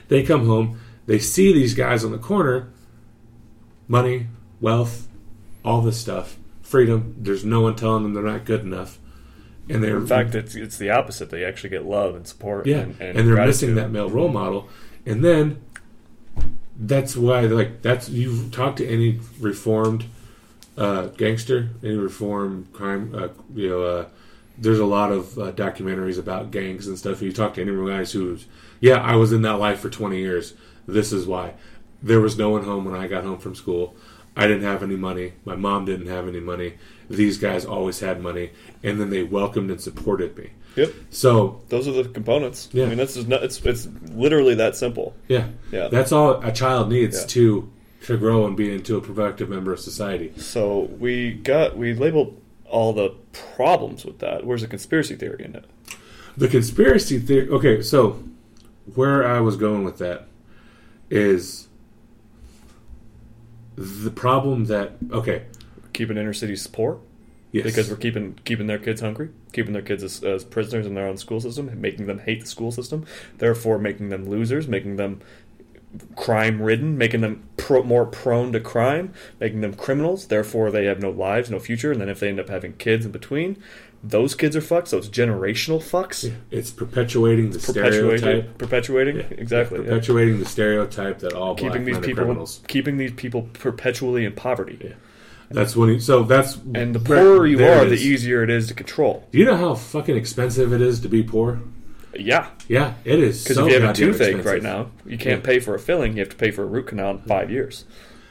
[0.08, 2.70] They come home, they see these guys on the corner,
[3.88, 4.28] money,
[4.60, 5.08] wealth,
[5.64, 7.16] all this stuff, freedom.
[7.18, 9.00] There's no one telling them they're not good enough,
[9.70, 11.30] and they're In fact, it's it's the opposite.
[11.30, 12.66] They actually get love and support.
[12.66, 14.70] yeah, and, and, they're missing that male role model,
[15.06, 15.62] and then
[16.78, 20.06] that's why like that's you talk to any reformed
[20.78, 24.06] uh, gangster, any reformed crime, uh, you know, uh,
[24.58, 27.22] there's a lot of uh, documentaries about gangs and stuff.
[27.22, 28.46] You talk to any guys who's,
[28.80, 30.54] yeah, I was in that life for 20 years.
[30.88, 31.54] This is why.
[32.02, 33.96] There was no one home when I got home from school.
[34.42, 35.34] I didn't have any money.
[35.46, 36.74] My mom didn't have any money.
[37.10, 38.52] These guys always had money,
[38.84, 40.52] and then they welcomed and supported me.
[40.78, 42.70] Yep, So those are the components.
[42.72, 42.86] Yeah.
[42.86, 45.14] I mean, that's just not, it's it's literally that simple.
[45.28, 45.90] yeah, Yeah.
[45.90, 47.28] that's all a child needs Yeah.
[47.28, 47.70] to
[48.08, 50.32] to grow and be into a productive member of society.
[50.38, 53.10] So we got we labeled all the
[53.56, 54.46] problems with that.
[54.46, 55.66] Where's the conspiracy theory in it?
[56.38, 57.50] The conspiracy theory.
[57.50, 58.24] Okay, so
[58.96, 60.28] where I was going with that
[61.10, 61.68] is
[63.82, 65.44] the problem that okay,
[65.94, 67.00] Keeping inner cities poor
[67.52, 70.94] yes, because we're keeping keeping their kids hungry, keeping their kids as, as prisoners in
[70.94, 73.06] their own school system, making them hate the school system,
[73.38, 75.22] therefore making them losers, making them
[76.16, 80.28] crime ridden, making them pro- more prone to crime, making them criminals.
[80.28, 81.92] Therefore, they have no lives, no future.
[81.92, 83.62] And then if they end up having kids in between,
[84.04, 84.88] those kids are fucked.
[84.90, 86.32] So it's generational fucks.
[86.50, 88.58] it's perpetuating the Perpetuating, stereotype.
[88.58, 89.80] perpetuating, exactly.
[89.80, 89.86] yeah.
[89.86, 92.62] Perpetuating the stereotype that all black keeping these people, criminals.
[92.68, 94.94] keeping these people perpetually in poverty.
[95.50, 95.90] That's when.
[95.90, 99.28] He, so that's And the poorer you are, the easier it is to control.
[99.32, 101.60] Do you know how fucking expensive it is to be poor?
[102.18, 103.44] Yeah, Yeah, it is.
[103.44, 104.46] because so if you have a toothache expensive.
[104.46, 105.46] right now, you can't Yeah.
[105.46, 106.14] pay for a filling.
[106.14, 107.86] You have to pay for a root canal in five years.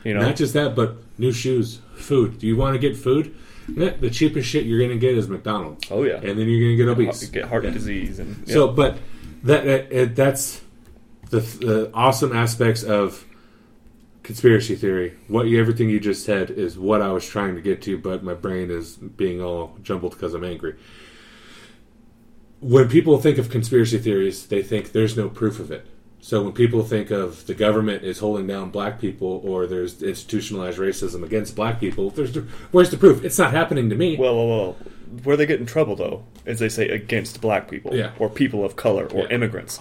[0.05, 2.39] You know, Not just that, but new shoes, food.
[2.39, 3.35] Do you want to get food?
[3.79, 5.87] Eh, The cheapest shit you're going to get is McDonald's.
[5.91, 7.29] oh yeah, and then you're going to get obese.
[7.31, 7.71] get heart Yeah.
[7.71, 8.55] disease and yeah.
[8.55, 8.99] So, but
[9.45, 10.61] that, that it, that's
[11.31, 13.25] the, the awesome aspects of
[14.23, 15.15] conspiracy theory.
[15.29, 18.23] What you, everything you just said is what I was trying to get to, but
[18.23, 20.75] my brain is being all jumbled because I'm angry.
[22.61, 25.87] When people think of conspiracy theories, they think there's no proof of it.
[26.23, 30.79] So when people think of the government is holding down black people or there's institutionalized
[30.79, 33.25] racism against black people, there's the, where's the proof?
[33.25, 34.17] It's not happening to me.
[34.17, 34.77] Well, well, well,
[35.25, 38.13] where they get in trouble though is they say against black people Yeah.
[38.19, 39.29] or people of color or Yeah.
[39.31, 39.81] immigrants.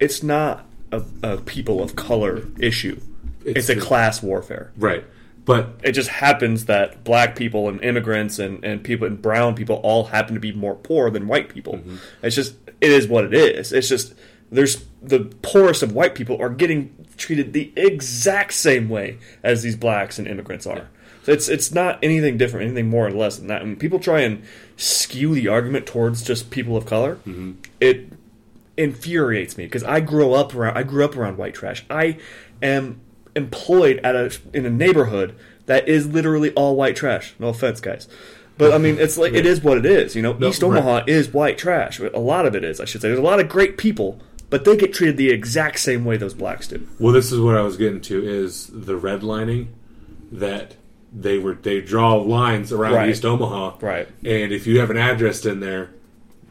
[0.00, 3.00] It's not a, a people of color issue.
[3.44, 4.70] It's, It's a the- class warfare.
[4.76, 5.04] right.
[5.44, 9.76] But It just happens that black people and immigrants and, and people and brown people
[9.82, 11.74] all happen to be more poor than white people.
[11.74, 11.96] Mm-hmm.
[12.22, 13.70] It's just it is what it is.
[13.72, 14.14] It's just
[14.50, 19.76] there's the poorest of white people are getting treated the exact same way as these
[19.76, 20.88] blacks and immigrants are.
[21.24, 23.62] So it's it's not anything different, anything more or less than that.
[23.62, 24.42] And people try and
[24.76, 27.16] skew the argument towards just people of color.
[27.26, 27.52] Mm-hmm.
[27.80, 28.12] It
[28.76, 31.84] infuriates me because I grew up around I grew up around white trash.
[31.88, 32.18] I
[32.62, 33.00] am
[33.34, 35.34] employed at a in a neighborhood
[35.66, 37.34] that is literally all white trash.
[37.38, 38.06] No offense, guys.
[38.56, 40.14] But I mean, it's like it is what it is.
[40.14, 41.98] You know, No, East Omaha is white trash.
[41.98, 43.08] A lot of it is, I should say.
[43.08, 44.20] There's a lot of great people,
[44.54, 46.86] but they get treated the exact same way those blacks do.
[47.00, 49.66] Well, this is what I was getting to is the redlining
[50.30, 50.76] that
[51.12, 53.08] they were they draw lines around Right.
[53.10, 54.06] East Omaha, Right.
[54.24, 55.90] And if you have an address in there,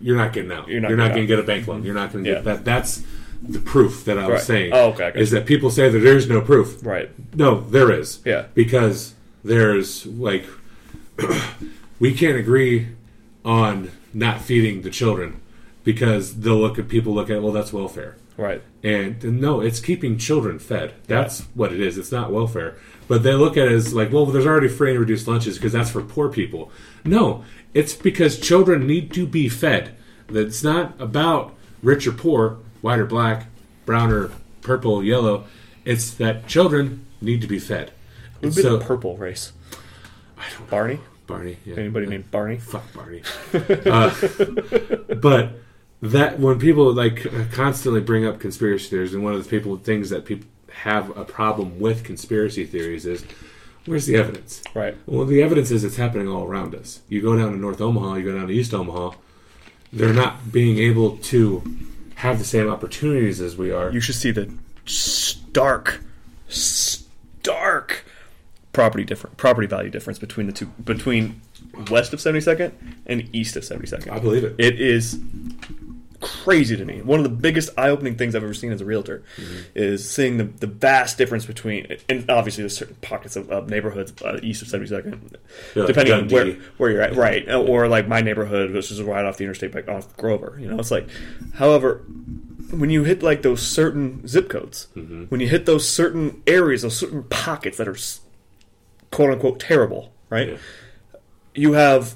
[0.01, 0.67] you're not getting out.
[0.67, 1.85] You're not You're not going to get a bank loan.
[1.85, 2.35] You're not going to Yeah.
[2.39, 2.65] get that.
[2.65, 3.03] That's
[3.41, 4.41] the proof that I was Right.
[4.41, 4.71] saying.
[4.73, 6.85] Oh, okay, Is that people say that there's no proof?
[6.85, 7.09] Right.
[7.33, 8.19] No, there is.
[8.25, 8.47] Yeah.
[8.53, 9.13] Because
[9.45, 10.43] there's like
[12.01, 12.89] we can't agree
[13.45, 15.39] on not feeding the children
[15.84, 18.15] because they'll look at people look at well that's welfare.
[18.36, 18.63] Right.
[18.84, 20.93] And no, it's keeping children fed.
[21.08, 21.98] That's what it is.
[21.98, 22.76] It's not welfare.
[23.08, 25.74] But they look at it as like, well, there's already free and reduced lunches because
[25.74, 26.72] that's for poor people.
[27.06, 27.43] No,
[27.76, 29.96] it's because children need to be fed.
[30.28, 33.48] that's not about rich or poor, white or black,
[33.86, 35.43] brown or purple, yellow.
[35.86, 37.91] It's that children need to be fed.
[38.36, 39.52] Who'd And be so, the purple race?
[40.38, 40.65] I don't know.
[40.72, 41.00] Barney?
[41.28, 41.58] Barney.
[41.65, 41.76] Yeah.
[41.76, 42.58] Anybody named Barney?
[42.58, 43.22] Fuck Barney.
[43.86, 44.12] uh,
[45.15, 45.52] but
[46.03, 50.09] that when people like constantly bring up conspiracy theories, and one of the people things
[50.09, 53.23] that people have a problem with conspiracy theories is
[53.85, 54.61] where's the evidence?
[54.73, 54.97] Right.
[55.05, 56.99] Well, the evidence is it's happening all around us.
[57.07, 59.11] You go down to North Omaha, you go down to East Omaha,
[59.93, 61.63] they're not being able to
[62.15, 63.89] have the same opportunities as we are.
[63.89, 64.51] You should see the
[64.85, 66.01] stark,
[66.49, 68.03] stark
[68.73, 71.39] property different property value difference between the two between
[71.91, 72.71] west of 72nd
[73.05, 74.11] and east of 72nd.
[74.11, 74.55] I believe it.
[74.57, 75.19] It is
[76.23, 77.01] crazy to me.
[77.03, 79.21] One of the biggest eye-opening things I've ever seen as a realtor
[79.75, 84.13] is seeing the, the vast difference between, and obviously there's certain pockets of, of neighborhoods
[84.23, 85.36] uh, east of 72nd,
[85.75, 87.47] Yeah, depending on where, where you're at, right?
[87.51, 90.57] Or like my neighborhood, which is right off the interstate, like off Grover.
[90.59, 91.07] You know, it's like,
[91.55, 91.97] however,
[92.71, 95.25] when you hit like those certain zip codes, Mm-hmm.
[95.25, 97.97] when you hit those certain areas, those certain pockets that are
[99.12, 100.49] quote unquote terrible, right?
[100.49, 100.57] Yeah.
[101.55, 102.15] You have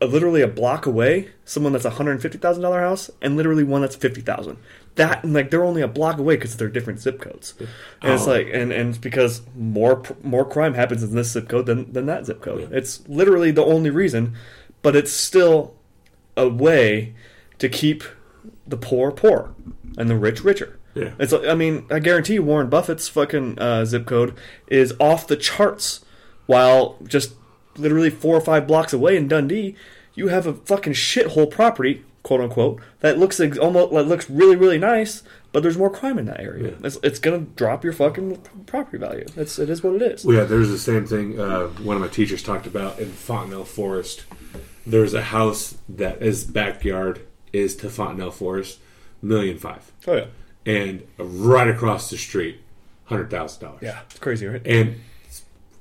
[0.00, 3.64] literally a block away someone that's a hundred and fifty thousand dollar house, and literally
[3.64, 4.58] one that's fifty thousand.
[4.96, 7.54] That and like they're only a block away because they're different zip codes,
[8.02, 8.30] and it's Oh.
[8.32, 12.06] like and and it's because more more crime happens in this zip code than than
[12.06, 12.70] that zip code.
[12.72, 14.34] It's literally the only reason,
[14.82, 15.74] but it's still
[16.36, 17.14] a way
[17.58, 18.04] to keep
[18.66, 19.54] the poor poor
[19.96, 20.78] and the rich richer.
[20.94, 21.12] Yeah.
[21.18, 24.34] It's I mean, I guarantee Warren Buffett's fucking uh, zip code
[24.66, 26.04] is off the charts
[26.46, 27.32] while just
[27.76, 29.74] literally 4 or 5 blocks away in Dundee,
[30.14, 34.56] you have a fucking shithole property, quote unquote, that looks ex- almost that looks really
[34.56, 36.70] really nice, but there's more crime in that area.
[36.72, 36.86] Yeah.
[36.86, 39.26] It's, it's going to drop your fucking property value.
[39.36, 40.24] It's it is what it is.
[40.24, 41.38] Well, yeah, there's the same thing.
[41.40, 44.24] Uh, one of my teachers talked about in Fontenelle Forest.
[44.86, 47.20] There's a house that his backyard
[47.52, 48.78] is to Fontenelle Forest,
[49.22, 50.26] million five, Oh yeah.
[50.66, 52.60] and right across the street,
[53.04, 53.80] hundred thousand dollars.
[53.82, 54.62] Yeah, it's crazy, right?
[54.66, 55.00] and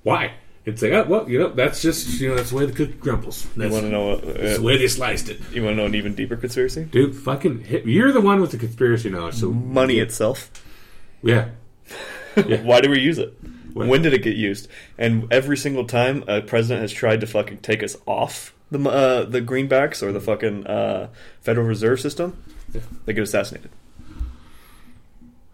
[0.03, 0.33] why?
[0.63, 2.93] It's like, oh, well, you know, that's just you know, that's the way the cookie
[2.93, 3.47] crumbles.
[3.55, 5.77] You want to know what, that's the uh, way they sliced it, you want to
[5.77, 6.83] know an even deeper conspiracy?
[6.85, 7.15] dude.
[7.15, 9.35] Fucking, hit, you're the one with the conspiracy knowledge.
[9.35, 10.51] So Money itself.
[11.23, 11.49] yeah,
[12.35, 13.33] Why do we use it?
[13.73, 14.67] When- When did it get used?
[14.97, 19.23] And every single time a president has tried to fucking take us off the uh,
[19.25, 21.07] the greenbacks or the fucking uh,
[21.41, 22.37] Federal Reserve System,
[22.73, 22.81] Yeah.
[23.05, 23.71] they get assassinated.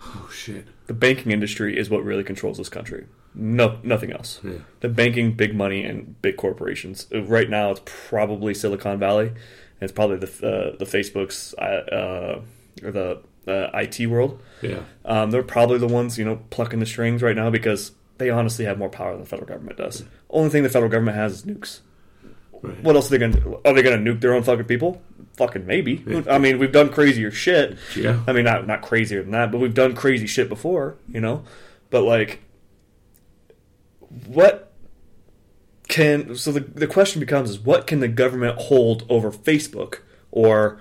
[0.04, 3.06] oh shit, The banking industry is what really controls this country.
[3.36, 4.40] No, nothing else.
[4.44, 4.54] Yeah.
[4.80, 7.08] The banking, big money, and big corporations.
[7.14, 9.38] Uh, Right now, it's probably Silicon Valley, and
[9.82, 11.62] it's probably the uh, the Facebooks uh,
[11.96, 12.42] uh,
[12.84, 14.42] or the uh, IT world.
[14.62, 18.30] yeah, Um, they're probably the ones you know plucking the strings right now because they
[18.32, 20.04] honestly have more power than the federal government does.
[20.30, 21.82] Only thing the federal government has is nukes.
[22.64, 22.84] right.
[22.84, 23.60] What else are they going to do?
[23.64, 25.02] Are they going to nuke their own fucking people?
[25.38, 26.04] Fucking maybe.
[26.28, 27.78] I mean, we've done crazier shit.
[27.96, 28.24] Yeah.
[28.26, 31.44] I mean, not not crazier than that, but we've done crazy shit before, you know.
[31.92, 32.42] But like,
[34.28, 34.72] what
[35.88, 40.00] can so the the question becomes is what can the government hold over Facebook
[40.32, 40.80] or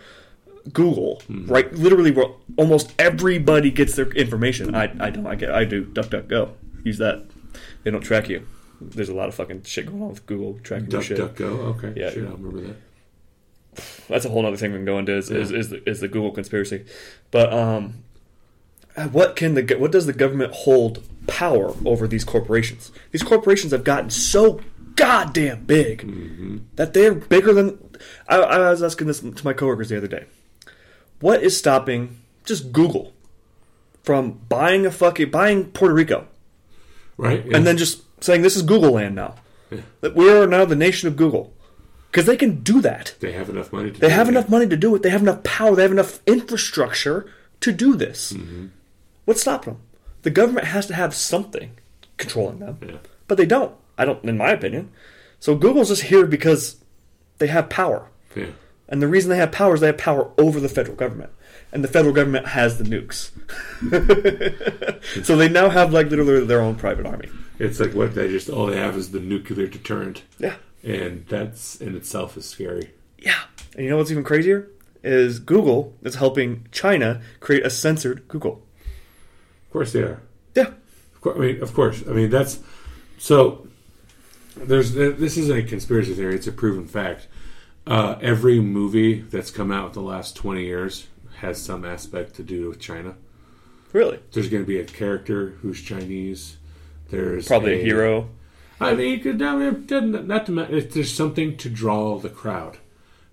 [0.73, 1.73] Google, right?
[1.73, 4.75] Literally, where almost everybody gets their information.
[4.75, 5.25] I, I don't.
[5.27, 5.53] I get.
[5.53, 5.85] I do.
[5.85, 6.51] DuckDuckGo.
[6.83, 7.25] Use that.
[7.85, 8.47] They don't track you.
[8.81, 11.19] There's a lot of fucking shit going on with Google tracking Duck, shit.
[11.19, 11.47] duck, go.
[11.79, 12.11] Okay, Yeah.
[12.11, 12.77] shit, I remember that.
[14.09, 15.17] That's a whole other thing we can go into.
[15.17, 15.59] Is, is, Yeah.
[15.59, 16.85] is, the, is the Google conspiracy?
[17.31, 18.03] But um,
[19.13, 22.93] what can the what does the government hold power over these corporations?
[23.13, 24.61] These corporations have gotten so
[24.97, 26.59] goddamn big mm-hmm.
[26.77, 27.79] that they're bigger than.
[28.29, 30.27] I, I was asking this to my coworkers the other day.
[31.21, 33.13] What is stopping just Google
[34.03, 36.29] from buying a fucking buying Puerto Rico
[37.17, 37.57] Right, yeah.
[37.57, 39.37] and then just saying this is Google land now?
[39.71, 39.81] Yeah.
[40.01, 41.53] That we are now the nation of Google
[42.11, 43.15] because they can do that.
[43.21, 43.91] they have enough money.
[43.91, 44.33] to They have that.
[44.33, 45.03] enough money to do it.
[45.03, 45.75] They have enough power.
[45.75, 47.27] They have enough infrastructure
[47.61, 48.33] to do this.
[48.33, 48.67] Mm-hmm.
[49.25, 49.83] What's stopping them?
[50.27, 51.71] The government has to have something
[52.17, 52.97] controlling them, Yeah.
[53.29, 53.73] but they don't.
[53.97, 54.91] I don't, in my opinion.
[55.39, 56.83] So Google's just here because
[57.39, 58.47] they have power, Yeah.
[58.89, 61.31] and the reason they have power is they have power over the federal government,
[61.73, 63.31] and the federal government has the nukes.
[65.25, 67.29] so they now have like literally their own private army.
[67.61, 70.57] It's like what they just all they have is the nuclear deterrent, Yeah.
[70.83, 72.91] and that's in itself is scary.
[73.19, 73.43] Yeah.
[73.77, 74.69] And you know what's even crazier?
[75.05, 78.66] Is Google is helping China create a censored Google.
[79.77, 80.23] Of course they are.
[80.55, 80.69] Yeah.
[81.15, 82.03] Of course, I mean, of course.
[82.09, 82.61] I mean, that's
[83.19, 83.69] so.
[84.57, 87.29] There's this isn't a conspiracy theory; it's a proven fact.
[87.87, 91.09] Uh, every movie that's come out in the last twenty years
[91.41, 93.17] has some aspect to do with China.
[93.93, 94.19] Really?
[94.33, 96.57] There's going to be a character who's Chinese.
[97.11, 98.31] There's Probably a hero.
[98.81, 100.53] I mean, you could- I mean, it doesn't- not to
[100.91, 102.79] there's something to draw the crowd,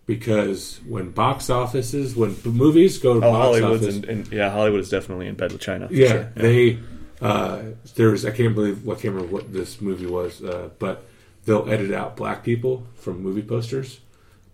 [0.05, 4.49] because when box offices, when movies go to Oh, box Hollywood's office, in, in, yeah,
[4.49, 5.87] Hollywood is definitely in bed with China.
[5.91, 6.31] yeah, sure.
[6.35, 6.79] they
[7.21, 7.61] uh,
[7.95, 11.05] there's I can't believe what I can't remember what this movie was, uh, but
[11.45, 13.99] they'll edit out black people from movie posters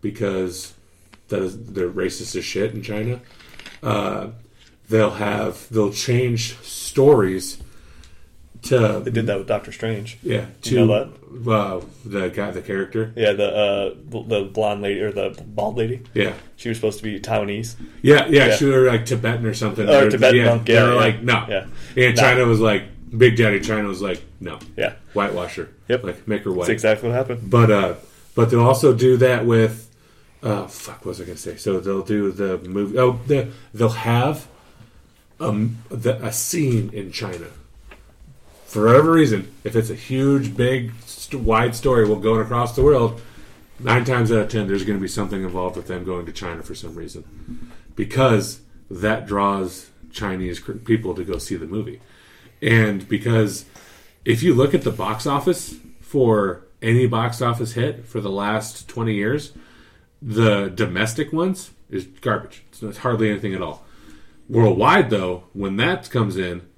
[0.02, 0.74] because
[1.30, 3.20] that is, they're racist as shit in China.
[3.82, 4.30] Uh,
[4.88, 7.62] they'll have they'll change stories
[8.63, 10.17] to They did that with Doctor Strange.
[10.24, 11.10] yeah to You know
[11.43, 11.52] that?
[11.52, 13.93] uh, the guy the character Yeah, the uh,
[14.28, 16.02] the blonde lady or the bald lady.
[16.13, 17.76] yeah She was supposed to be Taiwanese.
[18.02, 18.56] yeah yeah, Yeah.
[18.56, 20.93] she was like Tibetan or something Or They're- Tibetan yeah, monk, yeah, yeah.
[20.93, 21.65] like no Yeah.
[21.95, 22.22] and Nah.
[22.22, 22.84] China was like
[23.17, 25.69] Big Daddy China was like no Yeah, whitewasher.
[25.88, 26.04] Yep.
[26.04, 27.50] like make her white that's exactly what happened.
[27.50, 27.93] But uh,
[28.36, 29.89] but they'll also do that with,
[30.43, 31.56] uh, fuck, what was I gonna say?
[31.58, 32.98] So they'll do the movie.
[33.00, 34.48] Oh, the, they'll have
[35.39, 37.48] um the, a scene in China.
[38.69, 42.84] For whatever reason, if it's a huge, big, st- wide story, will going across the
[42.84, 43.19] world.
[43.79, 46.32] Nine times out of ten, there's going to be something involved with them going to
[46.32, 51.99] China for some reason, because that draws Chinese people to go see the movie,
[52.62, 53.65] and because
[54.23, 58.88] if you look at the box office for any box office hit for the last
[58.88, 59.53] 20 years,
[60.21, 62.63] the domestic ones is garbage.
[62.79, 63.84] It's hardly anything at all.
[64.47, 66.68] Worldwide, though, when that comes in,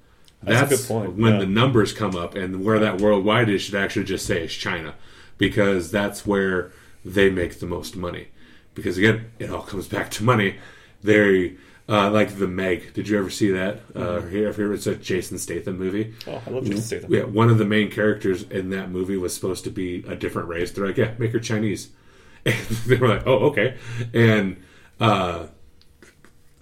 [0.42, 1.38] That's a that's, good point, when yeah.
[1.40, 4.94] the numbers come up, and where that worldwide is should actually just say is China,
[5.38, 6.72] because that's where
[7.04, 8.28] they make the most money.
[8.74, 10.56] Because again, it all comes back to money.
[11.02, 11.56] They
[11.88, 12.94] uh, like the Meg.
[12.94, 13.80] Did you ever see that?
[13.94, 14.30] Uh, Mm-hmm.
[14.30, 16.14] here, here it's a Jason Statham movie.
[16.26, 17.12] Oh, I love Jason Statham.
[17.12, 20.48] Yeah, one of the main characters in that movie was supposed to be a different
[20.48, 20.70] race.
[20.72, 21.90] They're like, yeah, make her Chinese.
[22.44, 23.76] And they were like, oh, okay.
[24.12, 24.56] And
[24.98, 25.46] uh,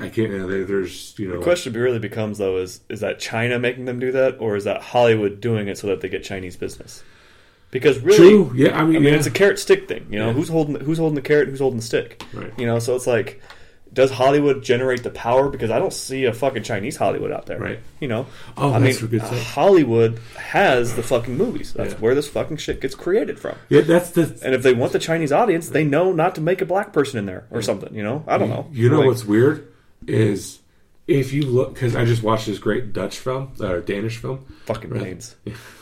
[0.03, 0.31] I can't.
[0.31, 3.59] Uh, you know, there's you know, The question really becomes though is is that China
[3.59, 6.57] making them do that or is that Hollywood doing it so that they get Chinese
[6.57, 7.03] business?
[7.71, 8.53] Because really, true.
[8.55, 9.19] Yeah, I mean, I mean, yeah.
[9.19, 10.07] it's a carrot stick thing.
[10.11, 10.33] You know, Yeah.
[10.33, 12.23] who's holding who's holding the carrot, and who's holding the stick.
[12.33, 12.53] Right.
[12.59, 13.41] You know, so it's like,
[13.93, 15.49] does Hollywood generate the power?
[15.49, 17.61] Because I don't see a fucking Chinese Hollywood out there.
[17.61, 17.79] Right.
[18.01, 18.27] You know.
[18.57, 19.39] Oh, I that's mean, a good thing.
[19.45, 21.73] Hollywood has the fucking movies.
[21.73, 21.99] That's Yeah.
[22.01, 23.55] where this fucking shit gets created from.
[23.69, 24.37] yeah, that's the.
[24.45, 27.21] And if they want the Chinese audience, they know not to make a black person
[27.21, 27.95] in there or something.
[27.95, 28.67] You know, I don't know.
[28.73, 29.69] You know Like, what's weird
[30.07, 30.59] is
[31.07, 34.45] if you look because I just watched this great Dutch film or Danish film.
[34.67, 35.03] fucking Right.
[35.05, 35.37] Danes?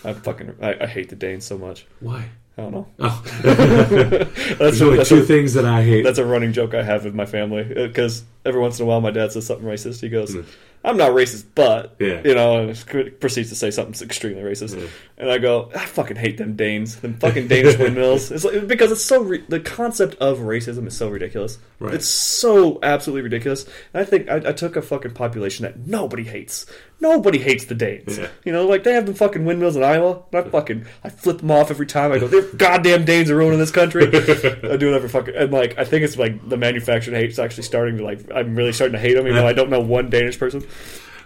[0.04, 1.87] I fucking I, I hate the Danes so much.
[2.00, 2.28] Why?
[2.57, 2.87] I don't know.
[2.98, 6.02] Oh, That's there's a, only that's two a- things that I hate.
[6.02, 9.00] That's a running joke I have with my family because every once in a while
[9.00, 10.00] my dad says something racist.
[10.00, 10.44] He goes, Mm.
[10.85, 12.21] "I'm not racist, but Yeah.
[12.25, 14.79] you know," and proceeds to say something extremely racist.
[14.81, 14.87] Yeah.
[15.19, 18.93] And I go, "I fucking hate them Danes, them fucking Danish windmills." It's like, because
[18.93, 21.59] it's so re- the concept of racism is so ridiculous.
[21.81, 21.95] Right.
[21.95, 23.64] It's so absolutely ridiculous.
[23.93, 26.67] And I think I, I took a fucking population that nobody hates.
[27.00, 28.18] Nobody hates the Danes.
[28.18, 28.28] Yeah.
[28.44, 30.22] You know, like they have the fucking windmills in Iowa.
[30.32, 32.11] And I fucking I flip them off every time.
[32.11, 35.52] I go, "They're goddamn Danes are ruining this country." I do it every fucking and
[35.52, 38.94] like I think it's like the manufactured hate's actually starting to like I'm really starting
[38.94, 39.26] to hate them.
[39.26, 40.66] Even though I don't know one Danish person.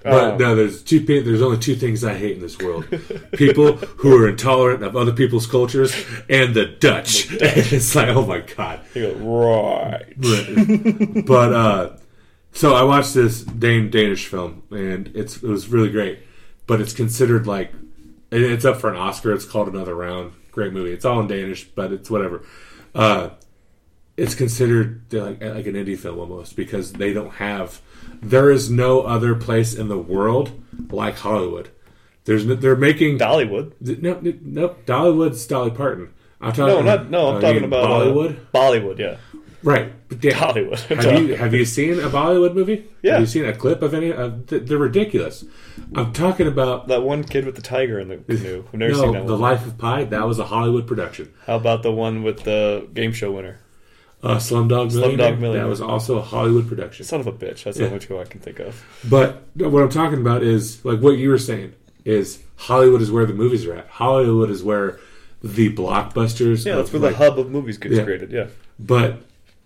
[0.04, 1.00] But Um, no, there's two.
[1.00, 2.87] There's only two things I hate in this world:
[3.32, 5.94] people who are intolerant of other people's cultures,
[6.28, 7.28] and the Dutch.
[7.32, 8.80] it's like, oh my god.
[8.94, 9.14] you go
[9.94, 10.12] right.
[10.16, 11.96] But, but, uh,
[12.53, 16.21] so I watched this Dane Danish film, and it's it was really great.
[16.67, 17.73] But it's considered like
[18.31, 19.33] it's up for an Oscar.
[19.33, 20.33] It's called Another Round.
[20.53, 20.93] Great movie.
[20.93, 22.45] It's all in Danish, but it's whatever.
[22.95, 23.31] Uh,
[24.17, 27.81] it's considered like like an indie film almost because they don't have.
[28.21, 31.71] There is no other place in the world like Hollywood.
[32.25, 33.73] There's no, they're making Dollywood.
[34.01, 36.12] no no no Dollywood's Dolly Parton.
[36.41, 37.35] I'm talking No, not no.
[37.35, 38.47] I'm talking about uh, Bollywood.
[38.53, 39.17] Bollywood, yeah.
[39.62, 39.92] Right.
[40.20, 40.79] Yeah, Hollywood.
[40.81, 42.88] have you have you seen a Bollywood movie?
[43.03, 43.12] Yeah.
[43.12, 44.12] Have you seen a clip of any?
[44.12, 45.44] Of, th- they're ridiculous.
[45.94, 48.64] I'm talking about that one kid with the tiger in the canoe.
[48.72, 49.40] I've never seen no, that the one.
[49.40, 50.05] Life of Pi.
[50.05, 51.33] That was a Hollywood production.
[51.46, 53.59] How about the one with the game show winner?
[54.22, 55.37] Uh, Slumdog Millionaire.
[55.37, 55.64] Millionaire.
[55.64, 57.05] That was also a Hollywood production.
[57.05, 57.64] Son of a bitch.
[57.64, 57.87] That's Yeah.
[57.87, 58.85] only much I can think of.
[59.09, 63.27] But what I'm talking about is like what you were saying is Hollywood is where
[63.27, 63.88] the movies are at.
[63.88, 65.00] Hollywood is where
[65.42, 66.65] the blockbusters.
[66.65, 68.04] Yeah, that's of, where like, the hub of movies gets Yeah.
[68.04, 68.31] created.
[68.31, 68.46] Yeah.
[68.79, 69.23] But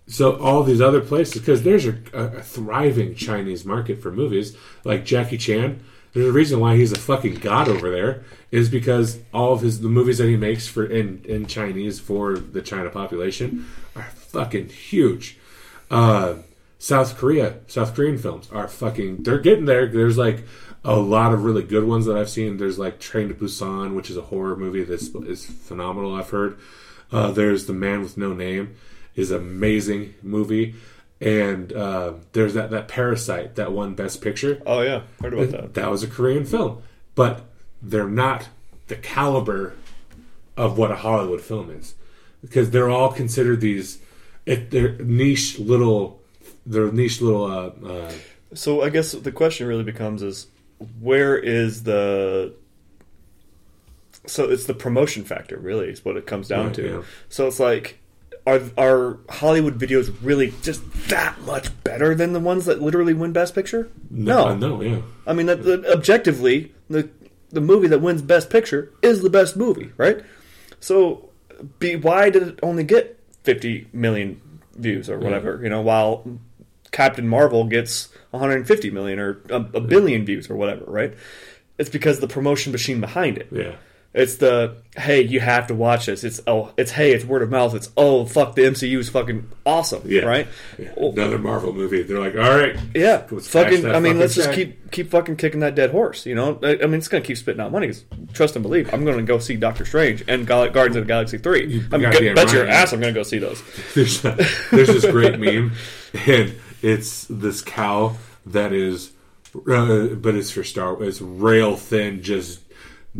[0.07, 5.05] so all these other places, because there's a, a thriving Chinese market for movies, like
[5.05, 5.83] Jackie Chan.
[6.13, 9.81] There's a reason why he's a fucking god over there, is because all of his
[9.81, 14.69] the movies that he makes for in in Chinese for the China population are fucking
[14.69, 15.37] huge.
[15.91, 16.35] Uh,
[16.79, 19.23] South Korea, South Korean films are fucking.
[19.23, 19.87] They're getting there.
[19.87, 20.43] There's like
[20.83, 22.57] a lot of really good ones that I've seen.
[22.57, 26.15] There's like Train to Busan, which is a horror movie that is phenomenal.
[26.15, 26.57] I've heard.
[27.11, 28.75] Uh, there's The Man with No Name,
[29.17, 30.75] is an amazing movie.
[31.19, 34.61] and uh, there's that that Parasite that won Best Picture.
[34.65, 35.73] Oh yeah, heard about that.
[35.73, 36.81] That was a Korean film,
[37.15, 37.43] but
[37.81, 38.47] they're not
[38.87, 39.73] the caliber
[40.55, 41.95] of what a Hollywood film is
[42.41, 43.99] because they're all considered these.
[44.45, 46.21] They're niche little,
[46.65, 47.45] they're niche little.
[47.45, 48.11] Uh, uh,
[48.53, 50.47] So I guess the question really becomes is
[51.01, 52.53] where is the
[54.25, 56.87] so it's the promotion factor really is what it comes down Right, to.
[56.87, 57.01] yeah.
[57.29, 57.97] So it's like
[58.47, 63.33] are are Hollywood videos really just that much better than the ones that literally win
[63.33, 63.91] Best Picture?
[64.09, 67.09] no, no, yeah, I mean, that, that, objectively, the
[67.49, 70.23] the movie that wins Best Picture is the best movie, right?
[70.79, 71.29] So,
[71.79, 74.41] be, why did it only get 50 million
[74.75, 75.59] views or whatever?
[75.61, 76.39] You know, while
[76.91, 81.13] Captain Marvel gets 150 million or a, a billion views or whatever, right?
[81.77, 83.47] It's because the promotion machine behind it.
[83.51, 83.75] yeah.
[84.17, 86.23] It's the hey, you have to watch this.
[86.23, 87.75] It's oh, it's hey, it's word of mouth.
[87.75, 90.21] It's oh, fuck, the MCU is fucking awesome, Yeah.
[90.23, 90.47] right?
[90.79, 90.93] Yeah.
[90.97, 92.01] Oh, Another Marvel movie.
[92.01, 93.85] They're like, all right, yeah, fucking.
[93.85, 96.25] I mean, fucking let's just keep keep fucking kicking that dead horse.
[96.25, 97.93] You know, I, I mean, it's gonna keep spitting out money.
[98.33, 98.93] trust and believe.
[98.93, 101.83] I'm gonna go see Doctor Strange and Gal- Guardians of the Galaxy three.
[101.91, 103.61] I'm goddamn gonna bet your ass I'm gonna go see those.
[103.93, 105.73] there's there's this great meme,
[106.25, 108.15] and it's this cow
[108.47, 109.11] that is,
[109.55, 111.01] uh, but it's for Star.
[111.03, 112.61] It's rail thin, just,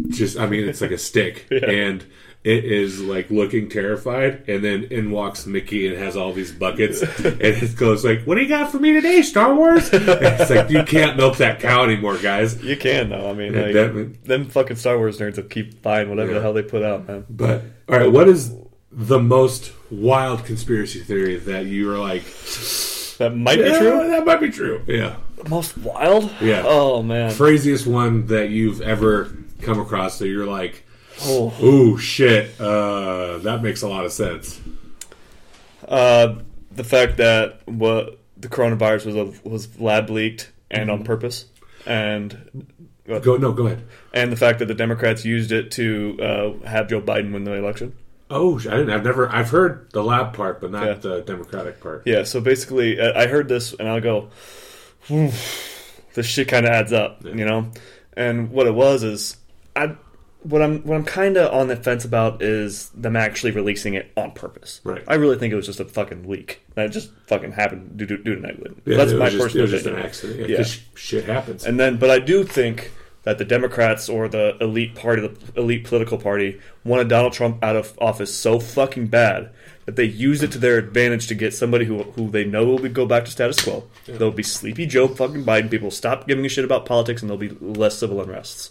[0.10, 0.38] just.
[0.38, 2.06] I mean, it's like a stick, and
[2.44, 4.48] it is like looking terrified.
[4.48, 8.36] And then in walks Mickey and has all these buckets, and it goes like, "What
[8.36, 11.60] do you got for me today, Star Wars?" And it's like you can't milk that
[11.60, 12.64] cow anymore, guys.
[12.64, 13.30] You can though.
[13.30, 16.36] I mean, Yeah, like, that- them fucking Star Wars nerds will keep buying whatever Yeah.
[16.36, 17.26] the hell they put out, man.
[17.30, 18.54] But all right, what is
[18.92, 22.24] the most wild conspiracy theory that you are like?
[23.18, 24.10] That might "Yeah, be true.
[24.10, 24.84] That might be true.
[24.88, 25.16] Yeah.
[25.50, 26.32] Most wild.
[26.40, 26.64] Yeah.
[26.66, 27.34] Oh man.
[27.34, 29.32] craziest one that you've ever
[29.62, 30.84] come across that you're like,
[31.24, 31.54] Oh.
[31.64, 34.60] "Ooh, shit, uh, that makes a lot of sense."
[35.88, 36.36] Uh,
[36.72, 41.00] the fact that what the coronavirus was a, was lab leaked and Mm-hmm.
[41.00, 41.46] on purpose,
[41.86, 42.68] and
[43.08, 43.84] Go, no, go ahead.
[44.14, 47.54] and the fact that the Democrats used it to uh, have Joe Biden win the
[47.54, 47.94] election.
[48.30, 48.90] Oh, I didn't.
[48.90, 49.30] I've never.
[49.34, 50.94] I've heard the lab part, but not Yeah.
[50.96, 52.04] the Democratic part.
[52.06, 54.28] Yeah, so basically, uh, I heard this and I'll go,
[55.08, 55.32] "Whew,
[56.14, 57.72] this shit kind of adds up, you know.
[58.18, 59.38] And what it was is,
[59.78, 59.96] I
[60.44, 64.12] what I'm what I'm kind of on the fence about is them actually releasing it
[64.16, 64.82] on purpose.
[64.84, 65.04] Right.
[65.08, 68.18] I really think it was just a fucking leak that just fucking happened due to,
[68.18, 68.82] due to negligence.
[68.86, 70.50] Yeah, That's my just, personal It was just an accident.
[70.50, 70.64] Yeah, Yeah.
[70.96, 71.66] shit happens.
[71.66, 72.92] And then, but I do think
[73.24, 77.76] that the Democrats or the elite party, the elite political party, wanted Donald Trump out
[77.76, 79.50] of office so fucking bad
[79.86, 82.80] that they used it to their advantage to get somebody who who they know will
[82.80, 83.84] be, go back to status quo.
[84.06, 85.70] There'll be sleepy Joe fucking Biden.
[85.70, 88.70] People stop giving a shit about politics, and there'll be less civil unrests.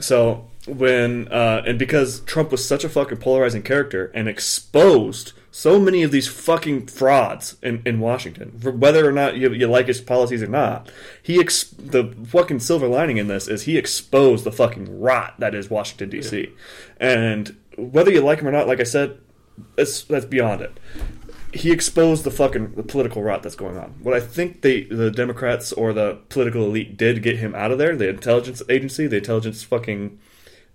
[0.00, 5.78] So when uh, and because Trump was such a fucking polarizing character and exposed so
[5.78, 10.00] many of these fucking frauds in, in Washington, whether or not you, you like his
[10.00, 10.90] policies or not,
[11.22, 15.54] he ex- the fucking silver lining in this is he exposed the fucking rot that
[15.54, 16.52] is Washington D.C.
[16.98, 19.18] And whether you like him or not, like I said,
[19.76, 20.76] that's that's beyond it
[21.54, 23.94] he exposed the fucking the political rot that's going on.
[24.02, 27.78] What I think they the Democrats or the political elite did get him out of
[27.78, 30.18] there, the intelligence agency, the intelligence fucking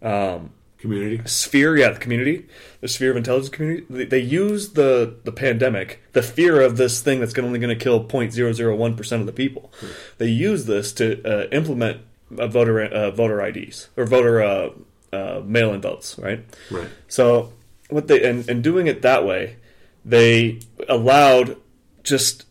[0.02, 1.22] um, Community.
[1.26, 2.48] sphere, yeah, the community,
[2.80, 3.86] the sphere of intelligence community.
[3.90, 7.84] They, they use the the pandemic, the fear of this thing that's only going to
[7.84, 9.74] kill 0.001 percent of the people.
[10.20, 12.02] They use this to uh, implement
[12.38, 14.70] uh, voter uh, voter IDs or voter uh,
[15.12, 16.46] uh, mail-in votes, right?
[16.72, 16.88] Right.
[17.10, 17.52] So
[17.90, 19.58] what they and, and doing it that way,
[20.06, 21.58] they allowed
[22.04, 22.45] just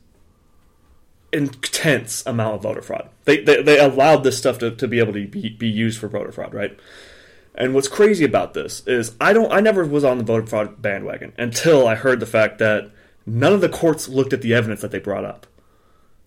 [1.32, 3.09] intense amount of voter fraud.
[3.24, 6.09] They they, they allowed this stuff to, to be able to be, be used for
[6.09, 6.78] voter fraud, right?
[7.55, 10.80] And what's crazy about this is I don't I never was on the voter fraud
[10.80, 12.90] bandwagon until I heard the fact that
[13.26, 15.46] none of the courts looked at the evidence that they brought up.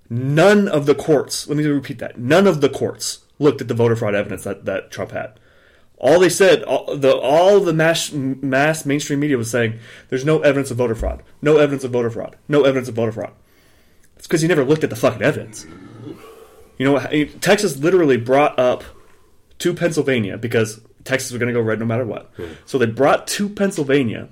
[0.09, 2.19] None of the courts, let me repeat that.
[2.19, 5.39] None of the courts looked at the voter fraud evidence that, that Trump had.
[6.01, 9.79] All they said, all the all the mass mass mainstream media was saying,
[10.09, 11.21] "There's no evidence of voter fraud.
[11.43, 12.37] No evidence of voter fraud.
[12.47, 13.33] No evidence of voter fraud."
[14.17, 15.67] It's because you never looked at the fucking evidence.
[16.79, 17.41] You know, what?
[17.41, 18.83] Texas literally brought up
[19.59, 22.31] to Pennsylvania because Texas was going to go red no matter what.
[22.65, 24.29] So they brought to Pennsylvania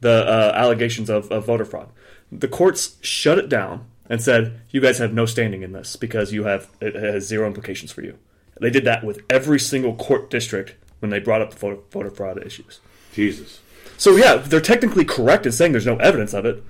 [0.00, 1.88] the uh, allegations of, of voter fraud.
[2.30, 6.32] The courts shut it down and said, "You guys have no standing in this because
[6.32, 8.18] you have it has zero implications for you."
[8.60, 12.10] They did that with every single court district when they brought up the voter, voter
[12.10, 12.80] fraud issues.
[13.12, 13.60] Jesus.
[13.96, 16.62] So yeah, they're technically correct in saying there's no evidence of it.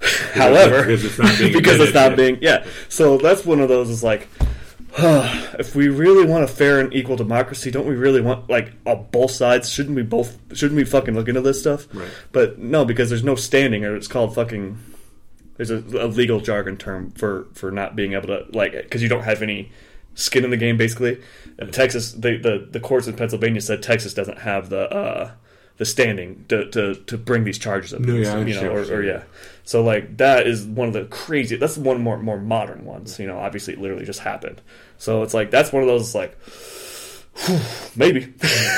[0.32, 2.16] However, because it's not being because it's not yeah.
[2.16, 2.66] being yeah.
[2.88, 4.28] So that's one of those is like,
[4.98, 8.94] if we really want a fair and equal democracy, don't we really want like a
[8.94, 9.70] both sides?
[9.70, 10.38] Shouldn't we both?
[10.56, 11.92] Shouldn't we fucking look into this stuff?
[11.92, 12.08] Right.
[12.30, 14.78] But no, because there's no standing, or it's called fucking
[15.56, 19.08] There's a, a legal jargon term for for not being able to like because you
[19.08, 19.72] don't have any
[20.18, 20.76] skin in the game.
[20.76, 21.22] Basically,
[21.58, 25.30] And Texas, they, the the courts in Pennsylvania said Texas doesn't have the uh,
[25.78, 28.00] the standing to, to to bring these charges up.
[28.00, 29.22] No, yeah, you know, what or, you're or yeah.
[29.64, 31.56] So like that is one of the crazy.
[31.56, 33.18] That's one more more modern ones.
[33.18, 34.60] You know, obviously it literally just happened.
[34.98, 36.36] So it's like that's one of those like
[37.96, 38.34] maybe.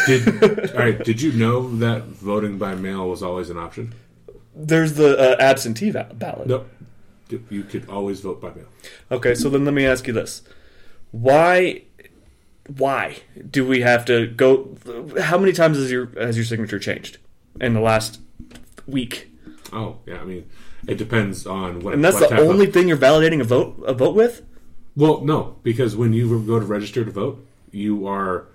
[0.06, 1.02] Did all right?
[1.02, 3.94] Did you know that voting by mail was always an option?
[4.54, 6.48] There's the uh, absentee ballot.
[6.48, 6.66] No,
[7.48, 8.66] you could always vote by mail.
[9.10, 10.42] Okay, so then let me ask you this:
[11.12, 11.82] Why,
[12.76, 13.18] why
[13.50, 14.76] do we have to go?
[15.20, 17.18] How many times has your has your signature changed
[17.60, 18.20] in the last
[18.86, 19.28] week?
[19.72, 20.20] Oh, yeah.
[20.20, 20.48] I mean,
[20.86, 21.94] it depends on what.
[21.94, 24.42] And that's what the type of- only thing you're validating a vote a vote with.
[24.96, 28.46] Well, no, because when you go to register to vote, you are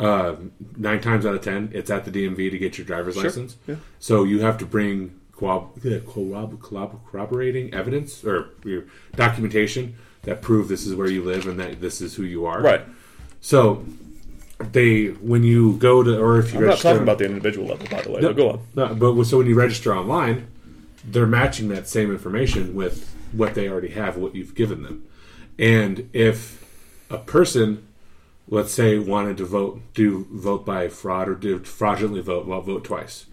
[0.00, 0.36] uh,
[0.76, 3.56] nine times out of ten, it's at the DMV to get your driver's license.
[3.66, 3.76] Yeah.
[3.98, 8.84] So you have to bring corrob- corrob- corrob- corroborating evidence or your
[9.14, 9.94] documentation
[10.24, 12.60] that prove this is where you live and that this is who you are.
[12.60, 12.82] Right.
[13.40, 13.84] So
[14.58, 17.86] they, when you go to, or if you I'm not talking about the individual level,
[17.90, 18.20] by the way.
[18.20, 18.60] no, but go on.
[18.74, 20.46] No, but so when you register online,
[21.04, 25.04] they're matching that same information with what they already have, what you've given them.
[25.58, 26.64] And if
[27.10, 27.86] a person,
[28.48, 32.84] let's say, wanted to vote, do vote by fraud or do fraudulently vote, well, vote
[32.84, 33.26] twice,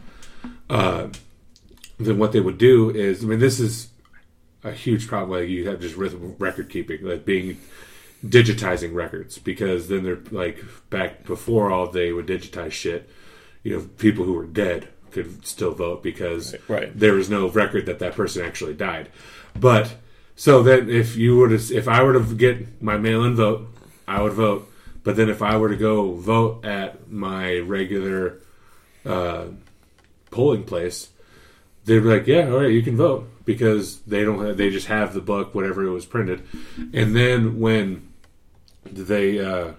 [0.69, 1.07] uh,
[1.99, 3.89] then what they would do is, I mean, this is
[4.63, 5.39] a huge problem.
[5.39, 7.57] Like you have just record keeping, like being
[8.25, 13.09] digitizing records, because then they're like back before all they would digitize shit.
[13.63, 16.97] You know, people who were dead could still vote because Right.
[16.97, 19.09] there was no record that that person actually died.
[19.59, 19.95] But
[20.35, 23.67] so then, if you were to, if I were to get my mail-in vote,
[24.07, 24.67] I would vote.
[25.03, 28.39] But then, if I were to go vote at my regular
[29.05, 29.45] uh,
[30.29, 31.09] polling place,
[31.85, 34.45] they'd be like, "Yeah, all right, you can vote," because they don't.
[34.45, 36.43] Have, they just have the book, whatever it was printed,
[36.93, 38.09] and then when
[38.85, 39.73] they uh,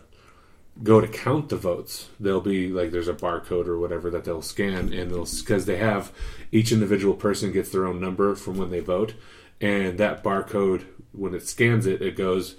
[0.82, 4.42] go to count the votes, they'll be like there's a barcode or whatever that they'll
[4.42, 6.12] scan, and they'll because they have
[6.50, 9.14] each individual person gets their own number from when they vote,
[9.60, 12.56] and that barcode when it scans it, it goes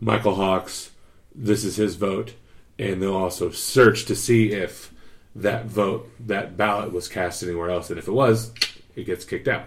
[0.00, 0.90] Michael Hawks.
[1.34, 2.34] This is his vote,
[2.78, 4.92] and they'll also search to see if
[5.34, 8.52] that vote, that ballot was cast anywhere else, and if it was,
[8.96, 9.66] it gets kicked out.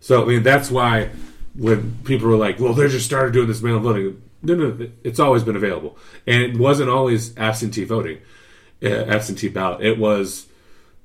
[0.00, 1.10] So I mean that's why
[1.54, 5.18] when people were like, "Well, they just started doing this mail voting," no, no, it's
[5.18, 5.96] always been available,
[6.26, 8.18] and it wasn't always absentee voting,
[8.82, 9.80] uh, absentee ballot.
[9.84, 10.46] It was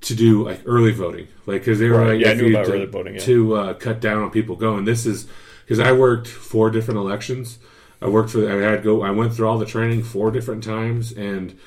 [0.01, 2.65] to do like early voting, like because they were Right, like, yeah, I knew about
[2.65, 3.21] to, early voting, yeah.
[3.21, 4.85] to uh, cut down on people going.
[4.85, 5.27] This is
[5.63, 7.59] because I worked four different elections.
[8.01, 8.49] I worked for.
[8.49, 9.01] I had go.
[9.03, 11.57] I went through all the training four different times, and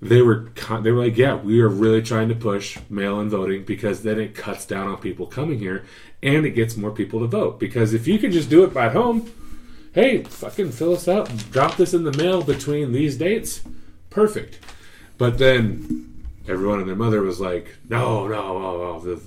[0.00, 0.50] they were
[0.82, 4.34] they were like, yeah, we are really trying to push mail-in voting because then it
[4.34, 5.84] cuts down on people coming here,
[6.22, 7.58] and it gets more people to vote.
[7.58, 9.30] Because if you can just do it at home,
[9.92, 13.62] hey, fucking fill us out, drop this in the mail between these dates,
[14.10, 14.58] perfect.
[15.18, 19.22] But then everyone and their mother was like, no, no, oh, oh, no, no the-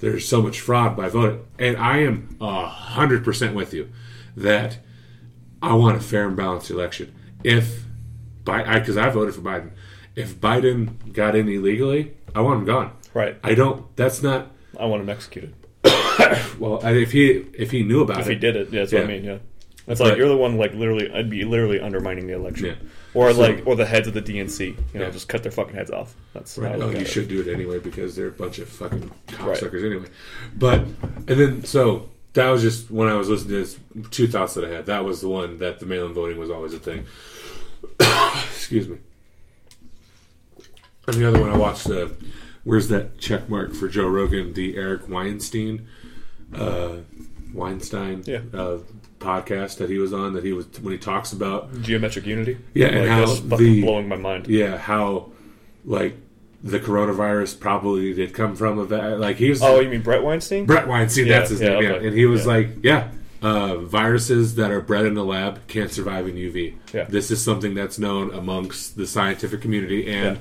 [0.00, 3.90] there's so much fraud by voting, and I am hundred percent with you
[4.36, 4.78] that
[5.62, 7.14] I want a fair and balanced election.
[7.42, 7.84] If
[8.44, 9.70] Bi- because I, voted for Biden,
[10.16, 12.92] if Biden got in illegally, I want him gone.
[13.12, 13.36] Right.
[13.42, 13.94] I don't.
[13.96, 14.50] That's not.
[14.78, 15.54] I want him executed.
[16.58, 18.92] Well, if he if he knew about If it, if he did it, yeah, that's
[18.92, 19.24] what I mean.
[19.24, 19.38] Yeah.
[19.86, 21.10] That's But- like you're the one like literally.
[21.12, 22.74] I'd be literally undermining the election, Yeah.
[23.12, 24.66] or So- like or the heads of the DNC.
[24.68, 25.10] You know, Yeah.
[25.10, 26.14] just cut their fucking heads off.
[26.32, 26.80] That's Right.
[26.80, 27.08] Oh, you it.
[27.08, 29.10] should do it anyway because they're a bunch of fucking
[29.40, 29.58] Right.
[29.58, 30.06] cocksuckers anyway.
[30.56, 30.80] But
[31.26, 33.78] and then so that was just when I was listening to this
[34.10, 34.86] two thoughts that I had.
[34.86, 37.04] That was the one that the mail-in voting was always a thing.
[38.54, 38.98] Excuse me.
[41.06, 41.88] And the other one I watched.
[41.88, 42.08] Uh,
[42.64, 44.54] where's that check mark for Joe Rogan?
[44.54, 45.86] The Eric Weinstein,
[46.54, 46.96] uh,
[47.52, 48.40] Weinstein, Yeah.
[48.52, 48.78] uh,
[49.20, 50.32] podcast that he was on.
[50.34, 52.58] That he was when he talks about Geometric unity.
[52.74, 54.46] Yeah, and like, how that's fucking the- blowing my mind.
[54.48, 55.30] yeah, how
[55.84, 56.16] like
[56.62, 60.22] the coronavirus probably did come from a va- like he was Oh, you mean Brett
[60.22, 60.64] Weinstein?
[60.64, 61.92] Brett Weinstein, Yeah, that's his yeah, name, yeah.
[61.96, 62.46] And he was Yeah.
[62.52, 63.08] like, yeah,
[63.42, 66.74] uh, viruses that are bred in the lab can't survive in UV.
[66.94, 67.04] Yeah.
[67.04, 70.06] This is something that's known amongst the scientific community.
[70.08, 70.38] And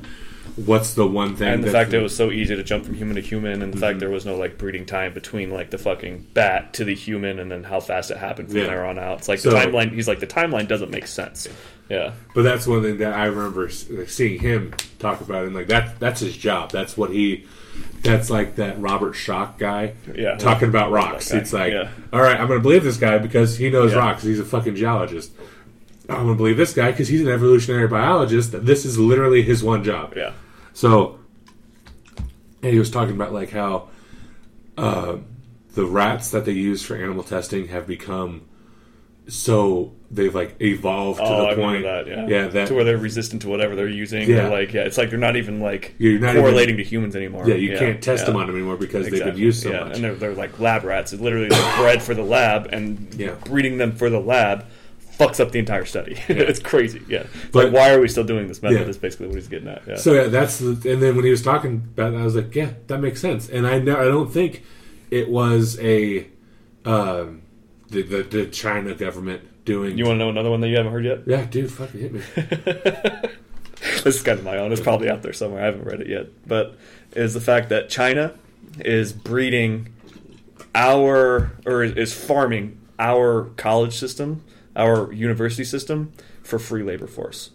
[0.55, 1.47] what's the one thing?
[1.47, 3.73] and the fact that it was so easy to jump from human to human, and
[3.73, 3.99] the fact mm-hmm.
[3.99, 7.51] there was no like breeding time between like the fucking bat to the human, and
[7.51, 8.67] then how fast it happened from Yeah.
[8.67, 9.19] there on out.
[9.19, 9.91] It's like So- the timeline.
[9.93, 11.47] He's like the timeline doesn't make sense.
[11.89, 15.99] Yeah, But that's one thing that I remember seeing him talk about, and like that
[15.99, 16.71] that's his job.
[16.71, 17.45] That's what he.
[18.03, 20.35] That's like that Robert Schoch guy Yeah.
[20.35, 21.31] talking about rocks.
[21.31, 21.89] It's like, Yeah.
[22.11, 23.99] all right, I'm going to believe this guy because he knows Yeah.
[23.99, 24.23] rocks.
[24.23, 25.31] He's a fucking geologist.
[26.15, 28.51] I'm going to believe this guy because he's an evolutionary biologist.
[28.51, 30.13] That this is literally his one job.
[30.15, 30.33] yeah,
[30.73, 31.19] So,
[32.61, 33.89] and he was talking about like how
[34.77, 35.17] uh,
[35.75, 38.45] the rats that they use for animal testing have become
[39.27, 42.07] so they've like evolved to Oh, the I point that.
[42.07, 44.27] Yeah, yeah that to where they're resistant to whatever they're using.
[44.29, 44.35] Yeah.
[44.35, 47.47] They're like, yeah, it's like they're not even like You're not correlating to humans anymore.
[47.47, 48.25] yeah you can't test yeah.
[48.27, 49.83] them on them anymore because they've been used so yeah.
[49.85, 51.13] much and they're, they're like lab rats.
[51.13, 53.35] It's literally they're bred for the lab, and Yeah.
[53.45, 54.65] breeding them for the lab
[55.17, 56.15] fucks up the entire study.
[56.27, 57.01] it's crazy.
[57.07, 58.81] Yeah, It's But- like why are we still doing this method?
[58.81, 58.87] Yeah.
[58.87, 59.83] Is basically what he's getting at.
[59.87, 59.95] Yeah.
[59.95, 62.53] So yeah, that's the, and then when he was talking about that, I was like,
[62.55, 63.49] yeah, that makes sense.
[63.49, 64.63] And I know I don't think
[65.11, 66.27] it was a
[66.85, 67.43] um,
[67.89, 69.97] the, the the China government doing.
[69.97, 71.19] you want to know another one that you haven't heard yet?
[71.25, 72.21] yeah, dude, fucking hit me.
[74.03, 74.71] this is kind of my own.
[74.71, 75.61] It's probably out there somewhere.
[75.61, 76.77] I haven't read it yet, but
[77.15, 78.33] is the fact that China
[78.79, 79.93] is breeding
[80.75, 84.43] our or is farming our college system,
[84.75, 86.11] our university system
[86.43, 87.51] for free labor force.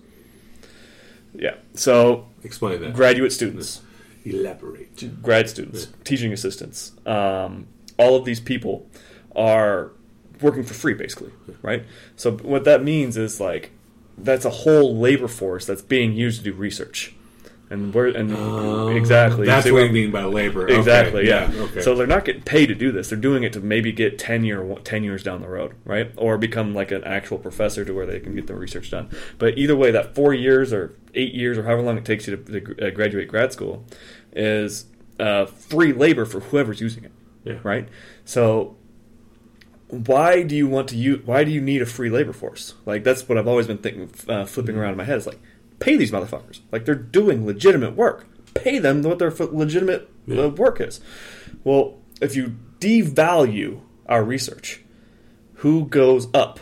[1.35, 1.55] Yeah.
[1.75, 2.95] So Explain that.
[2.95, 3.83] graduate students,
[4.25, 5.23] Elaborate.
[5.23, 7.67] grad students, teaching assistants, um,
[7.99, 8.87] all of these people
[9.37, 9.93] are
[10.41, 11.85] working for free, basically, right?
[12.17, 13.73] So what that means is like
[14.17, 17.15] that's a whole labor force that's being used to do research,
[17.71, 20.65] and we're and exactly That's what I mean by labor.
[20.65, 21.29] Okay, Exactly.
[21.29, 21.51] Yeah.
[21.55, 21.81] Okay.
[21.83, 23.11] So they're not getting paid to do this.
[23.11, 26.11] They're doing it to maybe get ten year ten years down the road, right?
[26.17, 29.11] Or become like an actual professor to where they can get the research done.
[29.39, 32.37] But either way, that four years or eight years or however long it takes you
[32.37, 33.85] to, to uh, graduate grad school
[34.33, 34.87] is
[35.21, 37.13] uh, free labor for whoever's using it,
[37.45, 37.59] Yeah.
[37.65, 37.89] right?
[38.25, 38.77] So
[39.89, 41.25] why do you want to use?
[41.27, 42.75] Why do you need a free labor force?
[42.85, 45.17] Like that's what I've always been thinking, uh, flipping around in my head.
[45.17, 45.41] It's like
[45.81, 46.61] pay these motherfuckers.
[46.73, 48.27] Like they're doing legitimate work.
[48.55, 50.45] Pay them what their legitimate Yeah.
[50.45, 51.01] uh, work is.
[51.65, 54.83] Well, if you devalue our research,
[55.55, 56.61] who goes up?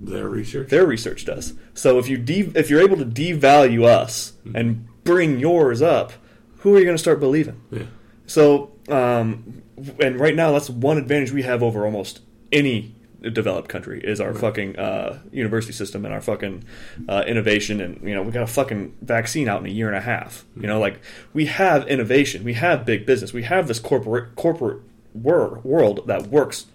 [0.00, 0.68] Their research.
[0.70, 1.54] Their research does.
[1.74, 6.12] So if you de- if you're able to devalue us and bring yours up,
[6.58, 7.60] who are you going to start believing?
[7.70, 7.82] yeah.
[8.26, 9.62] So, um,
[10.00, 12.20] and right now, that's one advantage we have over almost
[12.52, 16.64] any developed country is our fucking uh, university system and our fucking
[17.08, 17.80] uh, innovation.
[17.80, 20.44] And you know, we got a fucking vaccine out in a year and a half.
[20.56, 21.00] You know, like
[21.32, 26.28] we have innovation, we have big business, we have this corporate corporate wor- world that
[26.28, 26.66] works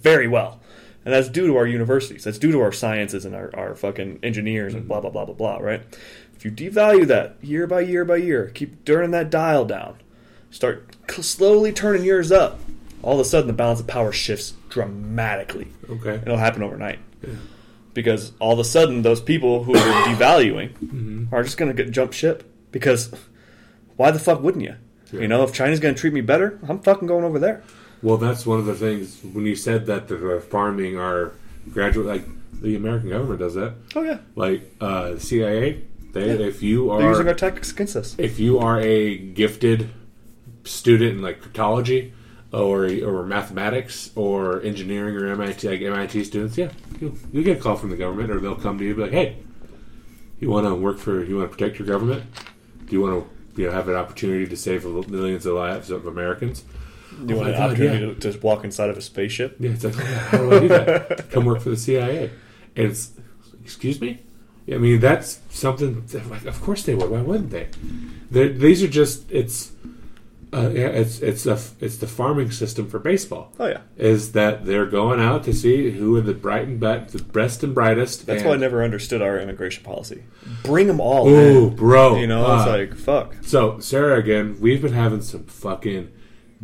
[0.00, 0.60] very well.
[1.04, 2.24] And that's due to our universities.
[2.24, 5.34] That's due to our sciences and our, our fucking engineers and blah, blah, blah, blah,
[5.34, 5.82] blah, right?
[6.34, 9.98] If you devalue that year by year by year, keep turning that dial down,
[10.50, 12.58] start slowly turning yours up,
[13.04, 15.68] all of a sudden the balance of power shifts dramatically.
[15.88, 16.14] Okay.
[16.16, 16.98] It'll happen overnight.
[17.22, 17.34] Yeah.
[17.92, 22.12] Because all of a sudden, those people who are devaluing are just going to jump
[22.12, 22.42] ship.
[22.72, 23.12] Because
[23.96, 24.74] why the fuck wouldn't you?
[25.12, 27.62] You know, if China's going to treat me better, I'm fucking going over there.
[28.02, 31.32] Well, that's one of the things when you said that they're farming are
[31.70, 32.24] graduate, like
[32.60, 33.74] the American government does that.
[33.94, 35.82] Oh yeah, Like uh, CIA,
[36.12, 38.14] they if you they're using are our tactics against us.
[38.18, 39.90] if you are a gifted
[40.64, 42.12] student in like cryptology
[42.56, 47.58] Oh, or or mathematics or engineering or MIT like MIT students, yeah, you you get
[47.58, 49.38] a call from the government or they'll come to you and be like, hey,
[50.38, 52.22] you want to work for you want to protect your government?
[52.86, 53.24] Do you want
[53.54, 56.64] to you know have an opportunity to save millions of lives of Americans?
[57.26, 58.14] Do you Oh want an God, opportunity yeah.
[58.14, 59.56] to just walk inside of a spaceship?
[59.58, 61.30] Yeah, it's like, oh, how do I do that?
[61.30, 62.30] Come work for the CIA.
[62.76, 63.12] And it's,
[63.62, 64.20] excuse me?
[64.72, 67.10] I mean, that's something, like, of course they would.
[67.10, 67.68] Why wouldn't they?
[68.30, 69.72] They're, these are just, it's,
[70.54, 73.52] uh, yeah, it's, it's, a, it's the farming system for baseball.
[73.58, 77.12] Oh yeah, Is that they're going out to see who are the bright and best,
[77.12, 78.26] the best and brightest.
[78.26, 80.24] that's and, why I never understood our immigration policy.
[80.62, 81.28] Bring them all.
[81.28, 81.76] Ooh, in.
[81.76, 82.16] bro.
[82.16, 83.36] You know, uh, it's like fuck.
[83.42, 86.12] So, Sarah, again, we've been having some fucking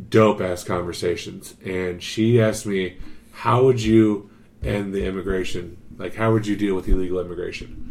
[0.08, 1.54] dope ass conversations.
[1.64, 2.98] And she asked me,
[3.32, 4.30] How would you
[4.62, 5.76] end the immigration?
[5.96, 7.86] Like, how would you deal with illegal immigration?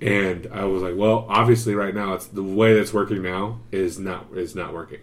[0.00, 3.98] And I was like, Well, obviously, right now, it's the way that's working now is
[3.98, 5.00] not is not working.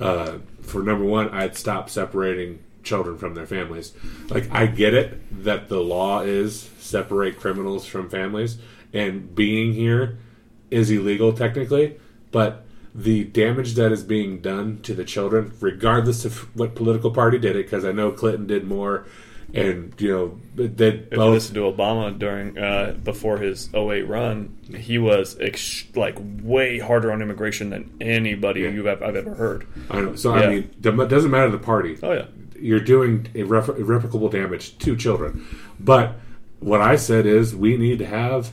[0.00, 3.92] Uh, for number one, I'd stop separating children from their families.
[4.28, 8.58] Like, I get it that the law is separate criminals from families,
[8.92, 10.18] and being here
[10.70, 11.98] is illegal technically,
[12.30, 17.38] but the damage that is being done to the children, regardless of what political party
[17.38, 19.06] did it, because I know Clinton did more,
[19.54, 20.68] and you know you
[21.10, 21.32] both.
[21.34, 27.10] listen to Obama during uh, before his 08 run, he was ex- like way harder
[27.12, 28.70] on immigration than anybody Yeah.
[28.70, 29.66] you've I've ever heard.
[29.90, 30.42] I know, so Yeah.
[30.42, 31.96] I mean, it doesn't matter the party.
[32.02, 32.26] Oh yeah,
[32.60, 35.46] You're doing irre- irreparable damage to children.
[35.80, 36.14] But
[36.60, 38.52] what I said is we need to have.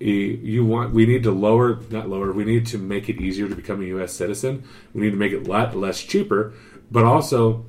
[0.00, 3.48] A, you want we need to lower not lower we need to make it easier
[3.48, 4.12] to become a U.S.
[4.12, 4.64] citizen.
[4.92, 6.54] We need to make it lot less cheaper,
[6.90, 7.64] but also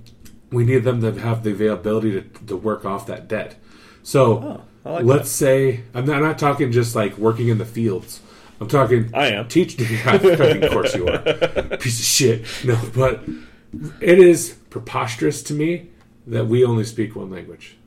[0.54, 3.56] we need them to have the availability to, to work off that debt.
[4.04, 7.66] So Oh, like let's say I'm not, I'm not talking just like working in the
[7.66, 8.22] fields.
[8.60, 9.48] I'm talking I am.
[9.48, 9.80] teach.
[9.90, 11.20] Yeah, of course you are,
[11.78, 12.46] piece of shit.
[12.64, 13.24] No, but
[14.02, 15.90] it is preposterous to me
[16.28, 17.78] that we only speak one language.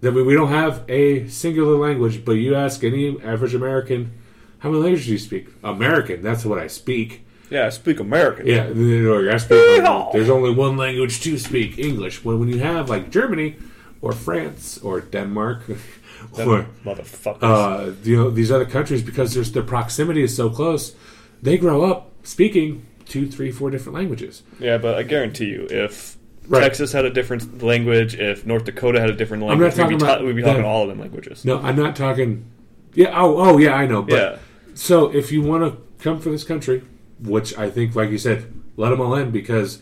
[0.00, 4.12] That we, we don't have a singular language, but you ask any average American,
[4.58, 5.48] how many languages do you speak?
[5.64, 7.24] American, that's what I speak.
[7.50, 8.46] Yeah, I speak American.
[8.46, 10.12] Yeah, you know, I speak, Yeehaw!
[10.12, 12.24] there's only one language to speak, English.
[12.24, 13.56] When, when you have like Germany
[14.00, 15.62] or France or Denmark
[16.34, 17.42] Them or motherfuckers.
[17.42, 20.94] uh, you know these other countries because there's their proximity is so close,
[21.42, 24.42] they grow up speaking two, three, four different languages.
[24.60, 26.16] yeah, but I guarantee you, if
[26.48, 26.62] Right.
[26.62, 30.22] Texas had a different language, if North Dakota had a different language, we'd, be ta-
[30.22, 31.44] we'd be talking all of them languages.
[31.44, 32.46] No, I'm not talking.
[32.94, 33.12] Yeah.
[33.14, 33.74] Oh, oh, yeah.
[33.74, 34.00] I know.
[34.02, 34.38] But yeah,
[34.72, 36.82] so if you want to come for this country,
[37.20, 39.80] which I think, like you said, let them all in because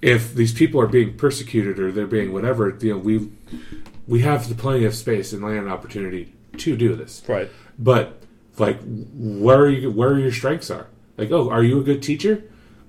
[0.00, 3.30] if these people are being persecuted or they're being whatever, you know, we
[4.06, 7.22] we have the plenty of space and land and opportunity to do this.
[7.28, 7.50] right.
[7.78, 8.22] But
[8.58, 8.80] like,
[9.14, 9.90] where are you?
[9.90, 10.88] Where your strengths are?
[11.16, 12.44] Like, oh, are you a good teacher?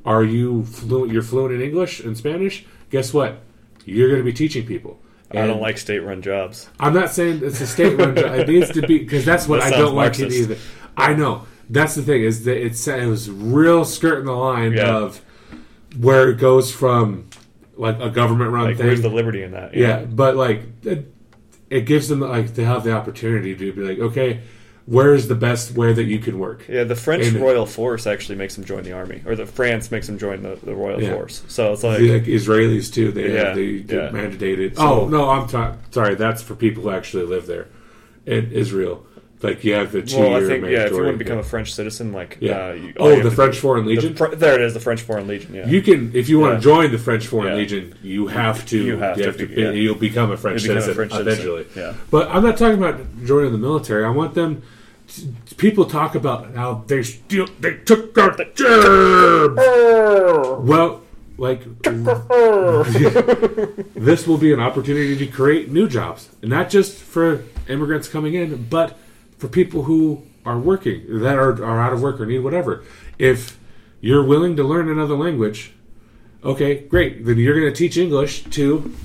[0.06, 1.12] Are you fluent?
[1.12, 2.66] You're fluent in English and Spanish.
[2.90, 3.42] Guess what?
[3.86, 5.00] You're going to be teaching people.
[5.32, 6.70] I don't like state-run jobs.
[6.80, 8.36] I'm not saying it's a state run job.
[8.36, 10.58] It needs to be because that's what That I don't like it either.
[10.96, 14.96] I know that's the thing is that it's it was real skirting the line Yeah.
[14.98, 15.22] of
[15.98, 17.28] where it goes from
[17.76, 18.88] like a government run Like, thing.
[18.88, 19.74] where's the liberty in that?
[19.74, 21.12] you yeah, but like it,
[21.70, 24.42] it gives them like to have the opportunity to be like, okay,
[24.86, 26.66] where's the best way that you can work?
[26.68, 29.90] Yeah, the French And- Royal Force actually makes them join the army, or the France
[29.92, 31.14] makes them join the, the Royal Yeah.
[31.16, 31.42] Force.
[31.48, 34.10] So it's like, like Israelis too, they Yeah, they yeah.
[34.12, 34.76] mandated.
[34.76, 36.16] So- oh no, I'm ta- sorry.
[36.16, 37.68] That's for people who actually live there
[38.26, 39.06] in Israel.
[39.44, 41.38] Like you have the two well, year I think yeah, if you want to become
[41.38, 42.70] a French citizen, like Yeah.
[42.70, 44.16] uh, you, oh, the French do- Foreign Legion.
[44.16, 45.54] Fr- there it is, the French Foreign Legion.
[45.54, 46.58] Yeah, You can, if you want Yeah.
[46.60, 47.56] to join the French Foreign Yeah.
[47.58, 48.78] Legion, you have to.
[48.78, 49.72] You have to be- be- yeah.
[49.72, 51.66] You'll become a French You become a citizen French citizen, eventually.
[51.76, 51.94] yeah.
[52.10, 54.06] But I'm not talking about joining the military.
[54.06, 54.62] I want them.
[55.10, 59.58] To, people talk about how they steal, they took our jobs.
[60.66, 61.02] Well,
[61.38, 61.62] like
[63.96, 68.34] this will be an opportunity to create new jobs, and not just for immigrants coming
[68.36, 68.98] in, but
[69.44, 72.82] for people who are working that are, are out of work or need whatever.
[73.20, 73.60] If
[74.00, 75.74] you're willing to learn another language,
[76.46, 77.26] okay, great.
[77.26, 78.96] Then you're going to teach English to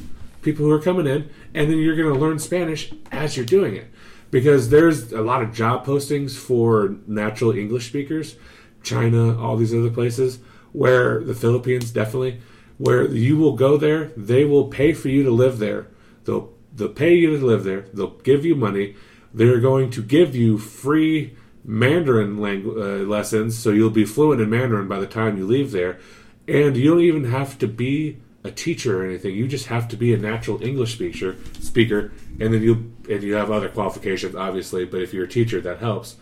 [0.41, 3.74] people who are coming in, and then you're going to learn Spanish as you're doing
[3.74, 3.89] it.
[4.30, 8.36] Because there's a lot of job postings for natural English speakers,
[8.84, 10.39] China, all these other places,
[10.70, 12.41] where the Philippines definitely,
[12.76, 15.89] where you will go there, they will pay for you to live there.
[16.26, 17.86] They'll they'll pay you to live there.
[17.93, 18.95] They'll give you money.
[19.33, 24.49] They're going to give you free Mandarin langu- uh, lessons, so you'll be fluent in
[24.49, 25.99] Mandarin by the time you leave there.
[26.47, 29.35] And you don't even have to be a teacher or anything.
[29.35, 33.35] You just have to be a natural English speaker, speaker, and then you and you
[33.35, 34.85] have other qualifications, obviously.
[34.85, 36.16] But if you're a teacher, that helps.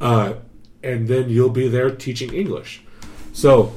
[0.00, 0.34] Uh,
[0.82, 2.82] and then you'll be there teaching English.
[3.32, 3.74] So,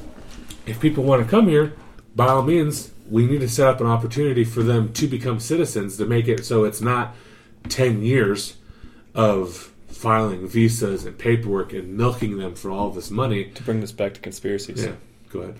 [0.66, 1.74] if people want to come here,
[2.14, 5.96] by all means, we need to set up an opportunity for them to become citizens
[5.96, 7.14] to make it so it's not
[7.68, 8.56] ten years
[9.14, 13.44] of filing visas and paperwork and milking them for all this money.
[13.50, 14.84] to bring this back to conspiracies.
[14.84, 14.92] Yeah,
[15.30, 15.58] go ahead.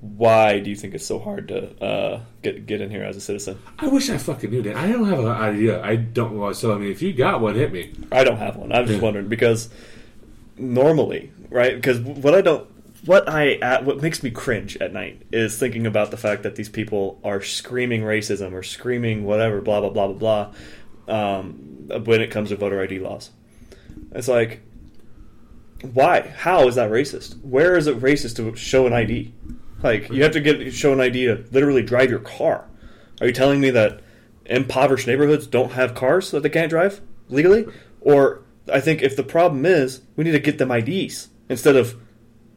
[0.00, 3.20] Why do you think it's so hard to uh, get get in here as a
[3.22, 3.58] citizen?
[3.78, 4.76] I wish I fucking knew that.
[4.76, 5.82] I don't have an idea.
[5.82, 6.52] I don't know.
[6.52, 7.92] So I mean, if you got one, hit me.
[8.12, 8.70] I don't have one.
[8.70, 9.70] I'm just wondering because
[10.58, 11.74] normally, right?
[11.74, 12.68] Because what I don't,
[13.06, 16.56] what I, uh, what makes me cringe at night is thinking about the fact that
[16.56, 20.54] these people are screaming racism or screaming whatever, blah blah blah blah blah,
[21.08, 23.30] um, when it comes to voter ID laws.
[24.12, 24.60] It's like,
[25.92, 26.32] why?
[26.36, 27.40] How is that racist?
[27.42, 29.32] Where is it racist to show an ID?
[29.82, 32.64] Like you have to get show an ID to literally drive your car.
[33.20, 34.00] Are you telling me that
[34.46, 37.66] impoverished neighborhoods don't have cars that they can't drive legally?
[38.00, 38.42] Or
[38.72, 41.96] I think if the problem is we need to get them IDs instead of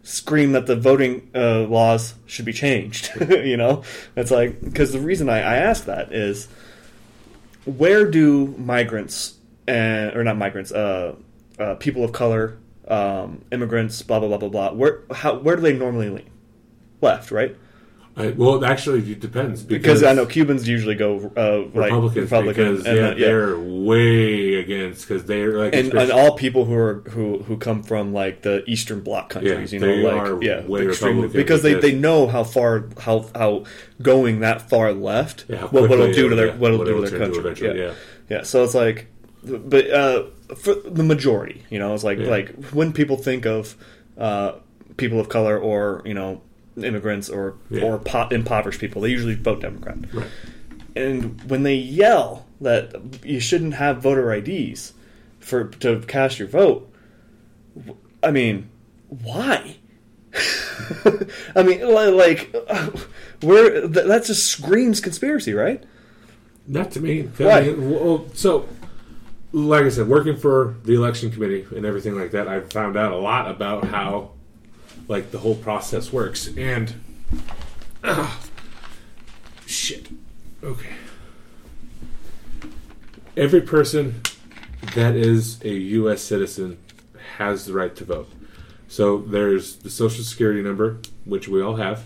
[0.04, 3.12] scream that the voting uh, laws should be changed.
[3.30, 3.84] you know,
[4.16, 6.48] it's like because the reason I, I ask that is
[7.68, 9.38] where do migrants
[9.68, 11.16] and or not migrants, uh,
[11.60, 12.58] uh, people of color,
[12.88, 14.72] um, immigrants, blah blah blah blah blah.
[14.72, 16.30] Where how where do they normally lean?
[17.02, 17.56] Left, right?
[18.18, 22.76] I, well, actually, it depends Because, I know Cubans usually go uh, like Republicans Republican,
[22.76, 23.28] because and, yeah, uh, yeah.
[23.28, 27.84] they're way against because they're like and, and all people who are who who come
[27.84, 31.62] from like the Eastern Bloc countries, Yeah, you know, they like are yeah, Republican because
[31.62, 33.66] they, because- they know how far how how
[34.02, 37.80] going that far left Yeah, what what'll do to their what do to their country.
[37.80, 37.94] yeah.
[38.30, 38.42] yeah.
[38.44, 39.08] So it's like,
[39.44, 40.24] but uh,
[40.56, 43.76] for the majority, you know, it's like like when people think of
[44.18, 44.54] uh,
[44.98, 46.42] people of color or you know
[46.84, 47.84] immigrants or Yeah.
[47.84, 50.28] or po- impoverished people, they usually vote Democrat Right.
[50.96, 54.94] and when they yell that you shouldn't have voter IDs
[55.40, 56.92] for to cast your vote,
[58.24, 58.70] I mean,
[59.10, 59.78] why?
[61.56, 61.82] I mean,
[62.16, 62.54] like,
[63.42, 65.84] where that just screams conspiracy, right?
[66.68, 67.30] Not to me.
[67.40, 68.68] Mean, well, so,
[69.54, 73.14] like I said, working for the election committee and everything like that, I found out
[73.14, 74.32] a lot about how,
[75.08, 76.50] like, the whole process works.
[76.56, 76.94] And,
[78.04, 78.40] ah,
[79.66, 80.08] shit.
[80.64, 80.94] Okay.
[83.36, 84.22] Every person
[84.96, 86.22] that is a U.S.
[86.22, 86.80] citizen
[87.38, 88.30] has the right to vote.
[88.88, 92.06] So there's the social security number, which we all have,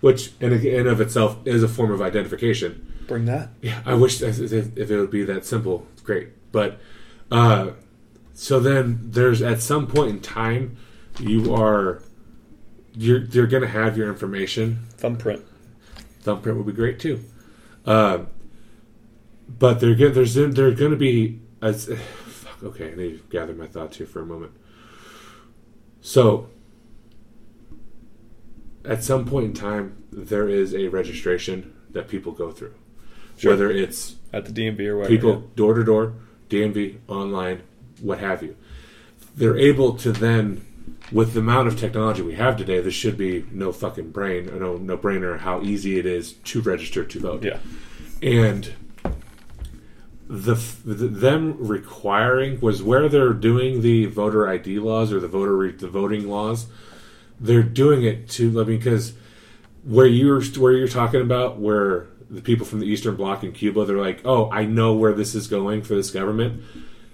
[0.00, 2.92] which in and of itself is a form of identification.
[3.06, 3.50] Bring that.
[3.60, 5.86] Yeah, I wish if it would be that simple.
[6.02, 6.80] Great, but
[7.30, 7.72] uh,
[8.34, 10.76] so then there's at some point in time
[11.20, 12.02] you are
[12.94, 14.86] you're going to have your information.
[14.96, 15.42] Thumbprint.
[16.20, 17.24] Thumbprint would be great too,
[17.86, 18.20] uh,
[19.58, 21.86] but they're go- there's they're going to be as
[22.26, 22.62] fuck.
[22.62, 24.52] Okay, I need to gather my thoughts here for a moment.
[26.00, 26.48] So
[28.84, 32.74] at some point in time, there is a registration that people go through,
[33.36, 33.52] Sure.
[33.52, 35.14] whether it's At the DMV or whatever.
[35.14, 36.14] people door to door,
[36.50, 37.62] DMV, online,
[38.00, 38.56] what have you.
[39.36, 40.64] They're able to then,
[41.10, 44.76] with the amount of technology we have today, this should be no fucking brain, no
[44.76, 47.44] no brainer how easy it is to register to vote.
[47.44, 47.58] Yeah.
[48.22, 48.72] and
[50.28, 50.54] the,
[50.84, 55.72] the them requiring was where they're doing the voter ID laws or the voter re,
[55.72, 56.66] the voting laws.
[57.38, 59.12] They're doing it to I mean because
[59.84, 63.84] where you're where you're talking about where the people from the Eastern Bloc in Cuba
[63.84, 66.62] they're like oh I know where this is going for this government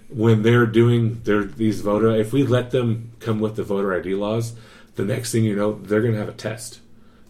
[0.09, 4.15] when they're doing their these voter if we let them come with the voter ID
[4.15, 4.55] laws
[4.99, 6.81] the next thing you know they're going to have a test.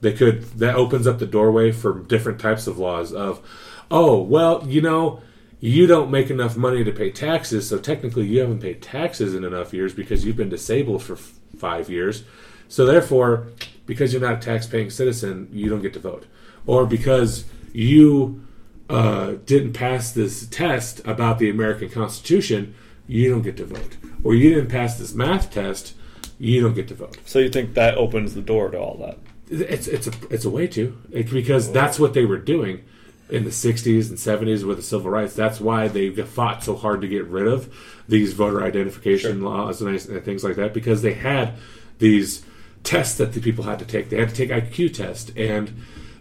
[0.00, 3.46] They could that opens up the doorway for different types of laws of
[3.90, 5.20] oh well you know
[5.60, 9.44] you don't make enough money to pay taxes so technically you haven't paid taxes in
[9.44, 12.24] enough years because you've been disabled for f- five years.
[12.68, 13.48] So therefore
[13.86, 16.26] because you're not a tax paying citizen you don't get to vote.
[16.66, 18.46] Or because you
[18.88, 22.74] uh, didn't pass this test about the american constitution
[23.06, 25.94] you don't get to vote or you didn't pass this math test
[26.38, 29.18] you don't get to vote So you think that opens the door to all that?
[29.50, 32.84] it's it's a it's a way to because that's what they were doing
[33.30, 35.34] in the 60s and 70s with the civil rights.
[35.34, 37.74] That's why they fought so hard to get rid of
[38.08, 41.54] these voter identification laws and, and things like that because they had
[41.98, 42.44] these
[42.84, 44.08] tests that the people had to take.
[44.08, 45.74] They had to take IQ test, and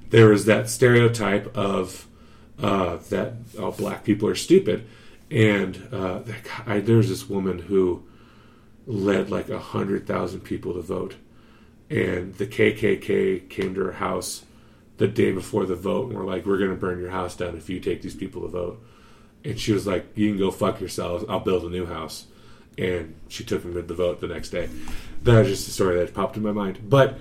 [0.10, 2.07] there was that stereotype of
[2.62, 4.88] uh, that oh, black people are stupid.
[5.30, 6.22] And uh,
[6.66, 8.04] I, there's this woman who
[8.86, 11.16] led like a hundred thousand people to vote
[11.90, 14.44] and the KKK came to her house
[14.98, 17.56] the day before the vote and were like, "We're going to burn your house down
[17.56, 18.84] if you take these people to vote."
[19.44, 21.24] And she was like, "You can go fuck yourselves.
[21.30, 22.28] I'll build a new house."
[22.78, 24.70] And she took them to the vote the next day.
[25.24, 26.90] That was just a story that popped in my mind.
[26.90, 27.18] But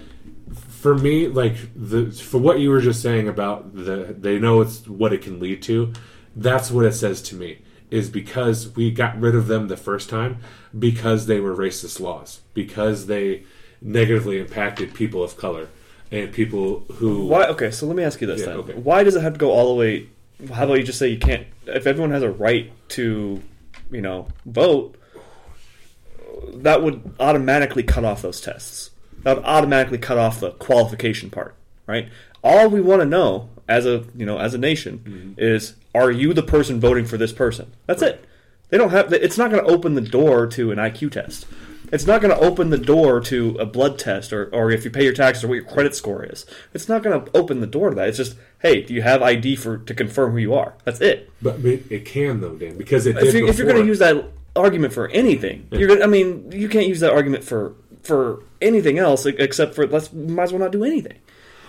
[0.76, 4.86] for me, like the for what you were just saying about the they know it's
[4.86, 5.92] what it can lead to.
[6.34, 7.62] That's what it says to me.
[7.90, 10.38] Is because we got rid of them the first time
[10.76, 13.44] because they were racist laws because they
[13.80, 15.68] negatively impacted people of color
[16.10, 17.46] and people who Why?
[17.46, 18.74] Okay, so let me ask you this Yeah, then: okay.
[18.74, 20.08] Why does it have to go all the way?
[20.52, 21.46] How about you just say you can't?
[21.66, 23.42] If everyone has a right to,
[23.90, 24.96] you know, vote,
[26.54, 28.90] that would automatically cut off those tests.
[29.26, 31.56] That would automatically cut off the qualification part,
[31.88, 32.08] right?
[32.44, 35.32] All we want to know as a you know as a nation Mm-hmm.
[35.38, 37.72] is are you the person voting for this person?
[37.86, 38.24] That's it.
[38.68, 39.12] They don't have.
[39.12, 41.44] It's not going to open the door to an IQ test.
[41.90, 44.92] It's not going to open the door to a blood test or, or if you
[44.92, 46.46] pay your taxes or what your credit score is.
[46.72, 48.08] It's not going to open the door to that.
[48.08, 50.74] It's just, hey, do you have ID for to confirm who you are?
[50.84, 51.32] That's it.
[51.42, 53.98] but it it can though Dan because it If you're, if you're going to use
[53.98, 54.24] that
[54.54, 57.74] argument for anything, you're Gonna, I mean, you can't use that argument for
[58.06, 61.18] for anything else except for let's might as well not do anything.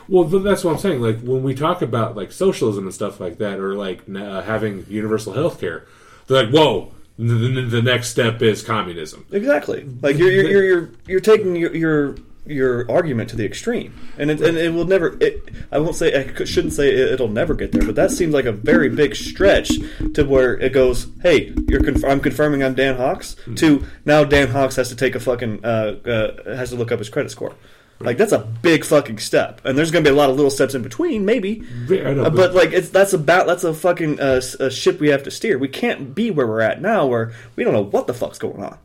[0.07, 1.01] Well, th- that's what I'm saying.
[1.01, 4.85] Like when we talk about like socialism and stuff like that, or like uh, having
[4.89, 5.85] universal health care,
[6.27, 9.87] they're like, "Whoa, the, the, the next step is communism." Exactly.
[10.01, 12.15] Like you're you're you're you're, you're taking your, your
[12.47, 15.17] your argument to the extreme, and it, and it will never.
[15.21, 18.33] It, I won't say I shouldn't say it, it'll never get there, but that seems
[18.33, 19.71] like a very big stretch
[20.13, 21.07] to where it goes.
[21.21, 23.35] Hey, you're conf- I'm confirming I'm Dan Hawks.
[23.55, 25.67] To now Dan Hawks has to take a fucking uh,
[26.05, 27.53] uh, has to look up his credit score.
[27.99, 30.51] Like that's a big fucking step, and there's going to be a lot of little
[30.51, 31.63] steps in between, maybe.
[31.89, 35.23] Know, Uh, but like it's that's about that's a fucking uh, a ship we have
[35.23, 35.57] to steer.
[35.57, 38.63] We can't be where we're at now, where we don't know what the fuck's going
[38.63, 38.77] on.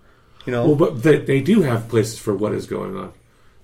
[0.46, 3.12] You know, Well, but they, they do have places for what is going on.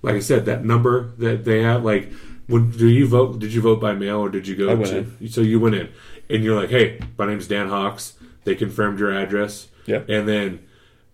[0.01, 2.11] Like I said, that number that they have, like,
[2.47, 3.39] when do you vote?
[3.39, 4.87] Did you vote by mail or did you go I went
[5.19, 5.27] to?
[5.27, 5.89] So you went in,
[6.29, 8.13] and you're like, "Hey, my name's Dan Hawks."
[8.45, 10.01] They confirmed your address, Yeah.
[10.07, 10.59] and then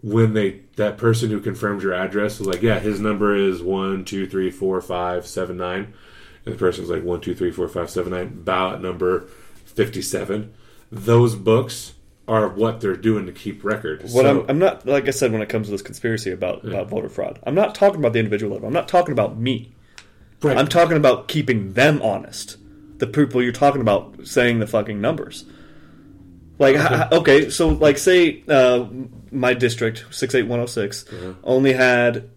[0.01, 4.05] when they that person who confirmed your address was like, yeah, his number is one
[4.05, 5.93] two three four five seven nine,
[6.45, 9.21] and the person's like one two three four five seven nine, ballot number
[9.65, 10.53] fifty seven.
[10.91, 11.93] Those books
[12.27, 14.01] are what they're doing to keep record.
[14.01, 16.65] What So- I'm, I'm not like I said when it comes to this conspiracy about,
[16.65, 17.39] about voter fraud.
[17.43, 18.67] I'm not talking about the individual level.
[18.67, 19.73] I'm not talking about me.
[20.41, 20.57] right.
[20.57, 22.57] I'm talking about keeping them honest.
[22.97, 25.45] The people you're talking about saying the fucking numbers.
[26.57, 28.85] Like okay, okay so like say uh,
[29.31, 31.05] my district six eight one zero six
[31.43, 32.29] only had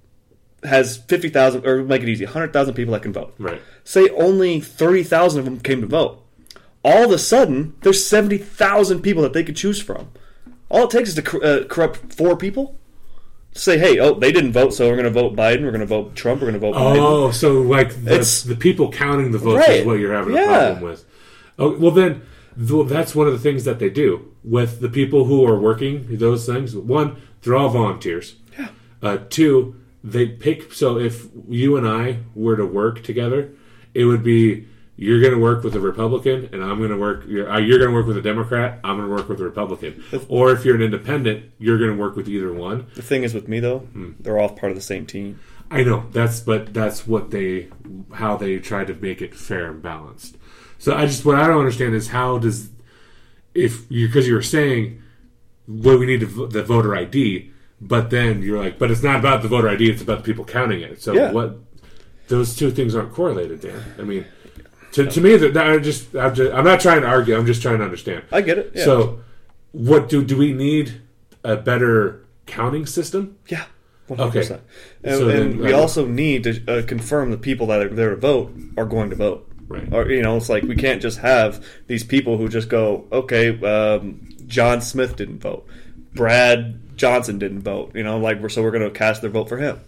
[0.65, 3.33] has fifty thousand or make it easy hundred thousand people that can vote.
[3.39, 3.63] right.
[3.85, 6.25] Say only thirty thousand of them came to vote.
[6.85, 10.11] All of a sudden, there's seventy thousand people that they could choose from.
[10.71, 12.77] All it takes is to cor- uh, corrupt four people.
[13.53, 15.63] Say, hey, oh, they didn't vote, so we're going to vote Biden.
[15.65, 16.41] We're going to vote Trump.
[16.43, 16.99] We're going to vote Biden.
[17.01, 19.81] Oh, so like the, It's- the people counting the votes Right.
[19.81, 20.43] is what you're having Yeah.
[20.45, 21.05] a problem with.
[21.59, 22.23] Oh, well then
[22.57, 26.07] th- that's one of the things that they do with the people who are working
[26.19, 26.77] those things.
[26.77, 28.37] One, they're all volunteers.
[28.57, 28.69] Yeah.
[29.03, 29.75] Uh, two,
[30.05, 30.73] they pick.
[30.73, 33.51] So if you and I were to work together,
[33.95, 34.69] it would be
[35.01, 37.23] you're going to work with a Republican, and I'm going to work.
[37.29, 38.81] You're, uh, you're going to work with a Democrat.
[38.83, 40.03] I'm going to work with a Republican.
[40.29, 42.87] Or if you're an independent, you're going to work with either one.
[42.97, 44.11] The thing is with me though, Hmm.
[44.19, 45.39] they're all part of the same team.
[45.71, 47.69] I know that's, but that's what they,
[48.15, 50.37] how they try to make it fair and balanced.
[50.79, 52.71] So I just what I don't understand is how does,
[53.55, 55.01] if you because you were saying,
[55.69, 59.43] well, we need to, the voter ID, but then you're like, but it's not about
[59.43, 61.01] the voter ID; it's about the people counting it.
[61.03, 61.31] So Yeah.
[61.33, 61.59] what?
[62.29, 63.83] Those two things aren't correlated, Dan.
[63.99, 64.25] I mean,
[65.05, 67.37] to, to me, that I just, I'm just I'm not trying to argue.
[67.37, 68.25] I'm just trying to understand.
[68.33, 68.73] I get it.
[68.75, 68.85] Yeah.
[68.85, 69.21] So,
[69.73, 71.01] what do do we need
[71.45, 73.39] a better counting system?
[73.47, 73.67] yeah,
[74.09, 74.63] one hundred percent.
[75.05, 77.89] And, So then, and we uh, also need to uh, confirm the people that are
[77.89, 79.49] there to vote are going to vote.
[79.69, 79.89] Right.
[79.93, 83.61] Or you know, it's like we can't just have these people who just go, okay,
[83.63, 85.67] um, John Smith didn't vote,
[86.15, 87.95] Brad Johnson didn't vote.
[87.95, 89.81] You know, like we're so we're going to cast their vote for him.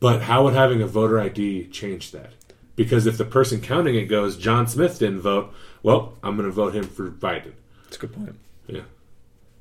[0.00, 2.32] But how would having a voter ID change that?
[2.76, 5.52] Because if the person counting it goes, John Smith didn't vote,
[5.82, 7.52] well, I'm going to vote him for Biden.
[7.84, 8.36] That's a good point.
[8.66, 8.82] Yeah,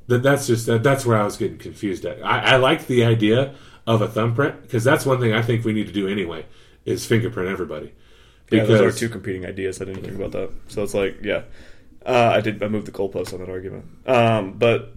[0.07, 2.23] that, that's just that, that's where I was getting confused at.
[2.25, 3.53] I, I like the idea
[3.85, 6.45] of a thumbprint because that's one thing I think we need to do anyway
[6.85, 7.93] is fingerprint everybody.
[8.49, 9.81] Yeah, those are two competing ideas.
[9.81, 10.51] I didn't think about that.
[10.67, 11.43] So it's like, yeah,
[12.05, 12.61] uh, I did.
[12.61, 13.85] I moved the goalpost on that argument.
[14.05, 14.93] Um, but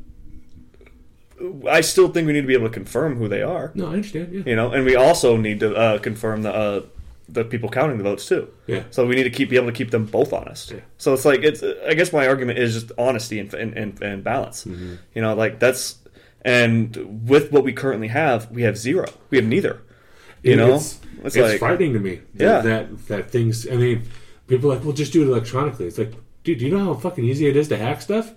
[1.69, 3.73] I still think we need to be able to confirm who they are.
[3.75, 4.33] No, I understand.
[4.33, 6.83] Yeah, You know, and we also need to uh, confirm the uh,
[7.29, 8.49] the people counting the votes too.
[8.67, 8.85] yeah.
[8.91, 10.71] So we need to keep be able to keep them both honest.
[10.71, 10.81] Yeah.
[10.99, 11.63] So it's like it's.
[11.63, 14.65] I guess my argument is just honesty and and, and, and balance.
[14.65, 14.95] Mm-hmm.
[15.15, 15.97] You know, like that's
[16.43, 19.07] and with what we currently have, we have zero.
[19.31, 19.83] We have neither.
[20.43, 22.21] You know, it's, it's, it's like frightening to me.
[22.35, 22.61] That, Yeah.
[22.61, 23.67] that that things.
[23.69, 24.03] I mean,
[24.47, 25.87] people are like, well, just do it electronically.
[25.87, 26.13] It's like,
[26.45, 28.33] dude, do you know how fucking easy it is to hack stuff?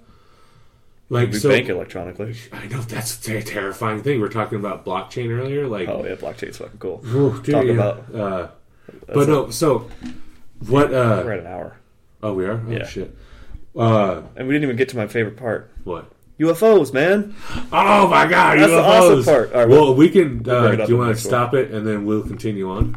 [1.12, 2.36] Like, we so bank electronically.
[2.52, 4.20] I know that's a terrifying thing.
[4.22, 5.68] We are talking about blockchain earlier.
[5.68, 7.02] Like, Oh yeah, blockchain's fucking cool.
[7.08, 7.72] ooh, dude, talk yeah.
[7.74, 8.48] about- Uh,
[9.08, 9.90] but no, so
[10.68, 10.94] what?
[10.94, 11.78] Uh, We're at an hour,
[12.22, 12.62] Oh, we are.
[12.68, 12.86] Oh Yeah.
[12.88, 13.16] shit.
[13.76, 16.12] Uh, and we didn't even get to my favorite part: what?
[16.40, 17.36] UFOs, man.
[17.72, 19.54] Oh my god, That's the awesome part.
[19.54, 20.42] All right, well, we can.
[20.44, 21.30] we'll uh, do you want to next one.
[21.30, 22.96] stop it and then we'll continue on?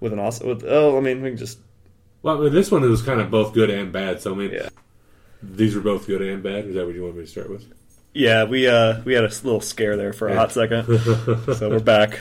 [0.00, 0.48] With an awesome.
[0.48, 1.58] With, oh, I mean, we can just
[2.22, 4.20] Well, this one was kind of both good and bad.
[4.20, 4.68] So I mean, Yeah.
[5.42, 6.64] these were both good and bad.
[6.66, 7.64] Is that what you want me to start with?
[8.14, 8.44] yeah.
[8.44, 10.84] We uh we had a little scare there for a hot second,
[11.56, 12.20] so we're back.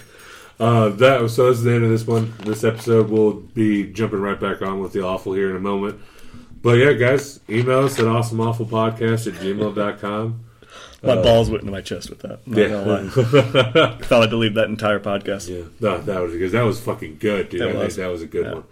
[0.60, 2.34] Uh, that was, so this is the end of this one.
[2.40, 6.00] This episode we'll be jumping right back on with the awful here in a moment.
[6.62, 10.46] But yeah, guys, email us at awesomeawfulpodcast at gmail.com.
[11.04, 12.46] My balls went into my chest with that.
[12.46, 12.58] Not.
[12.60, 13.98] Yeah.
[14.06, 15.50] Thought I'd delete that entire podcast.
[15.50, 15.66] yeah.
[15.80, 17.62] No, that was because that was fucking good, dude.
[17.62, 17.96] It I think was.
[17.96, 18.54] that was a good Yeah.
[18.54, 18.64] one.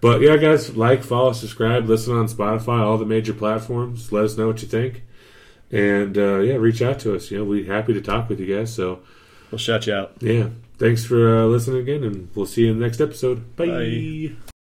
[0.00, 4.10] But yeah, guys, like, follow, subscribe, listen on Spotify, all the major platforms.
[4.12, 5.02] Let us know what you think.
[5.70, 7.30] And uh, yeah, reach out to us.
[7.30, 8.74] You know, we're happy to talk with you guys.
[8.74, 9.00] So
[9.52, 10.14] We'll shout you out.
[10.20, 10.48] yeah,
[10.78, 13.56] thanks for uh, listening again, and we'll see you in the next episode.
[13.56, 13.66] Bye.
[13.66, 14.57] Bye.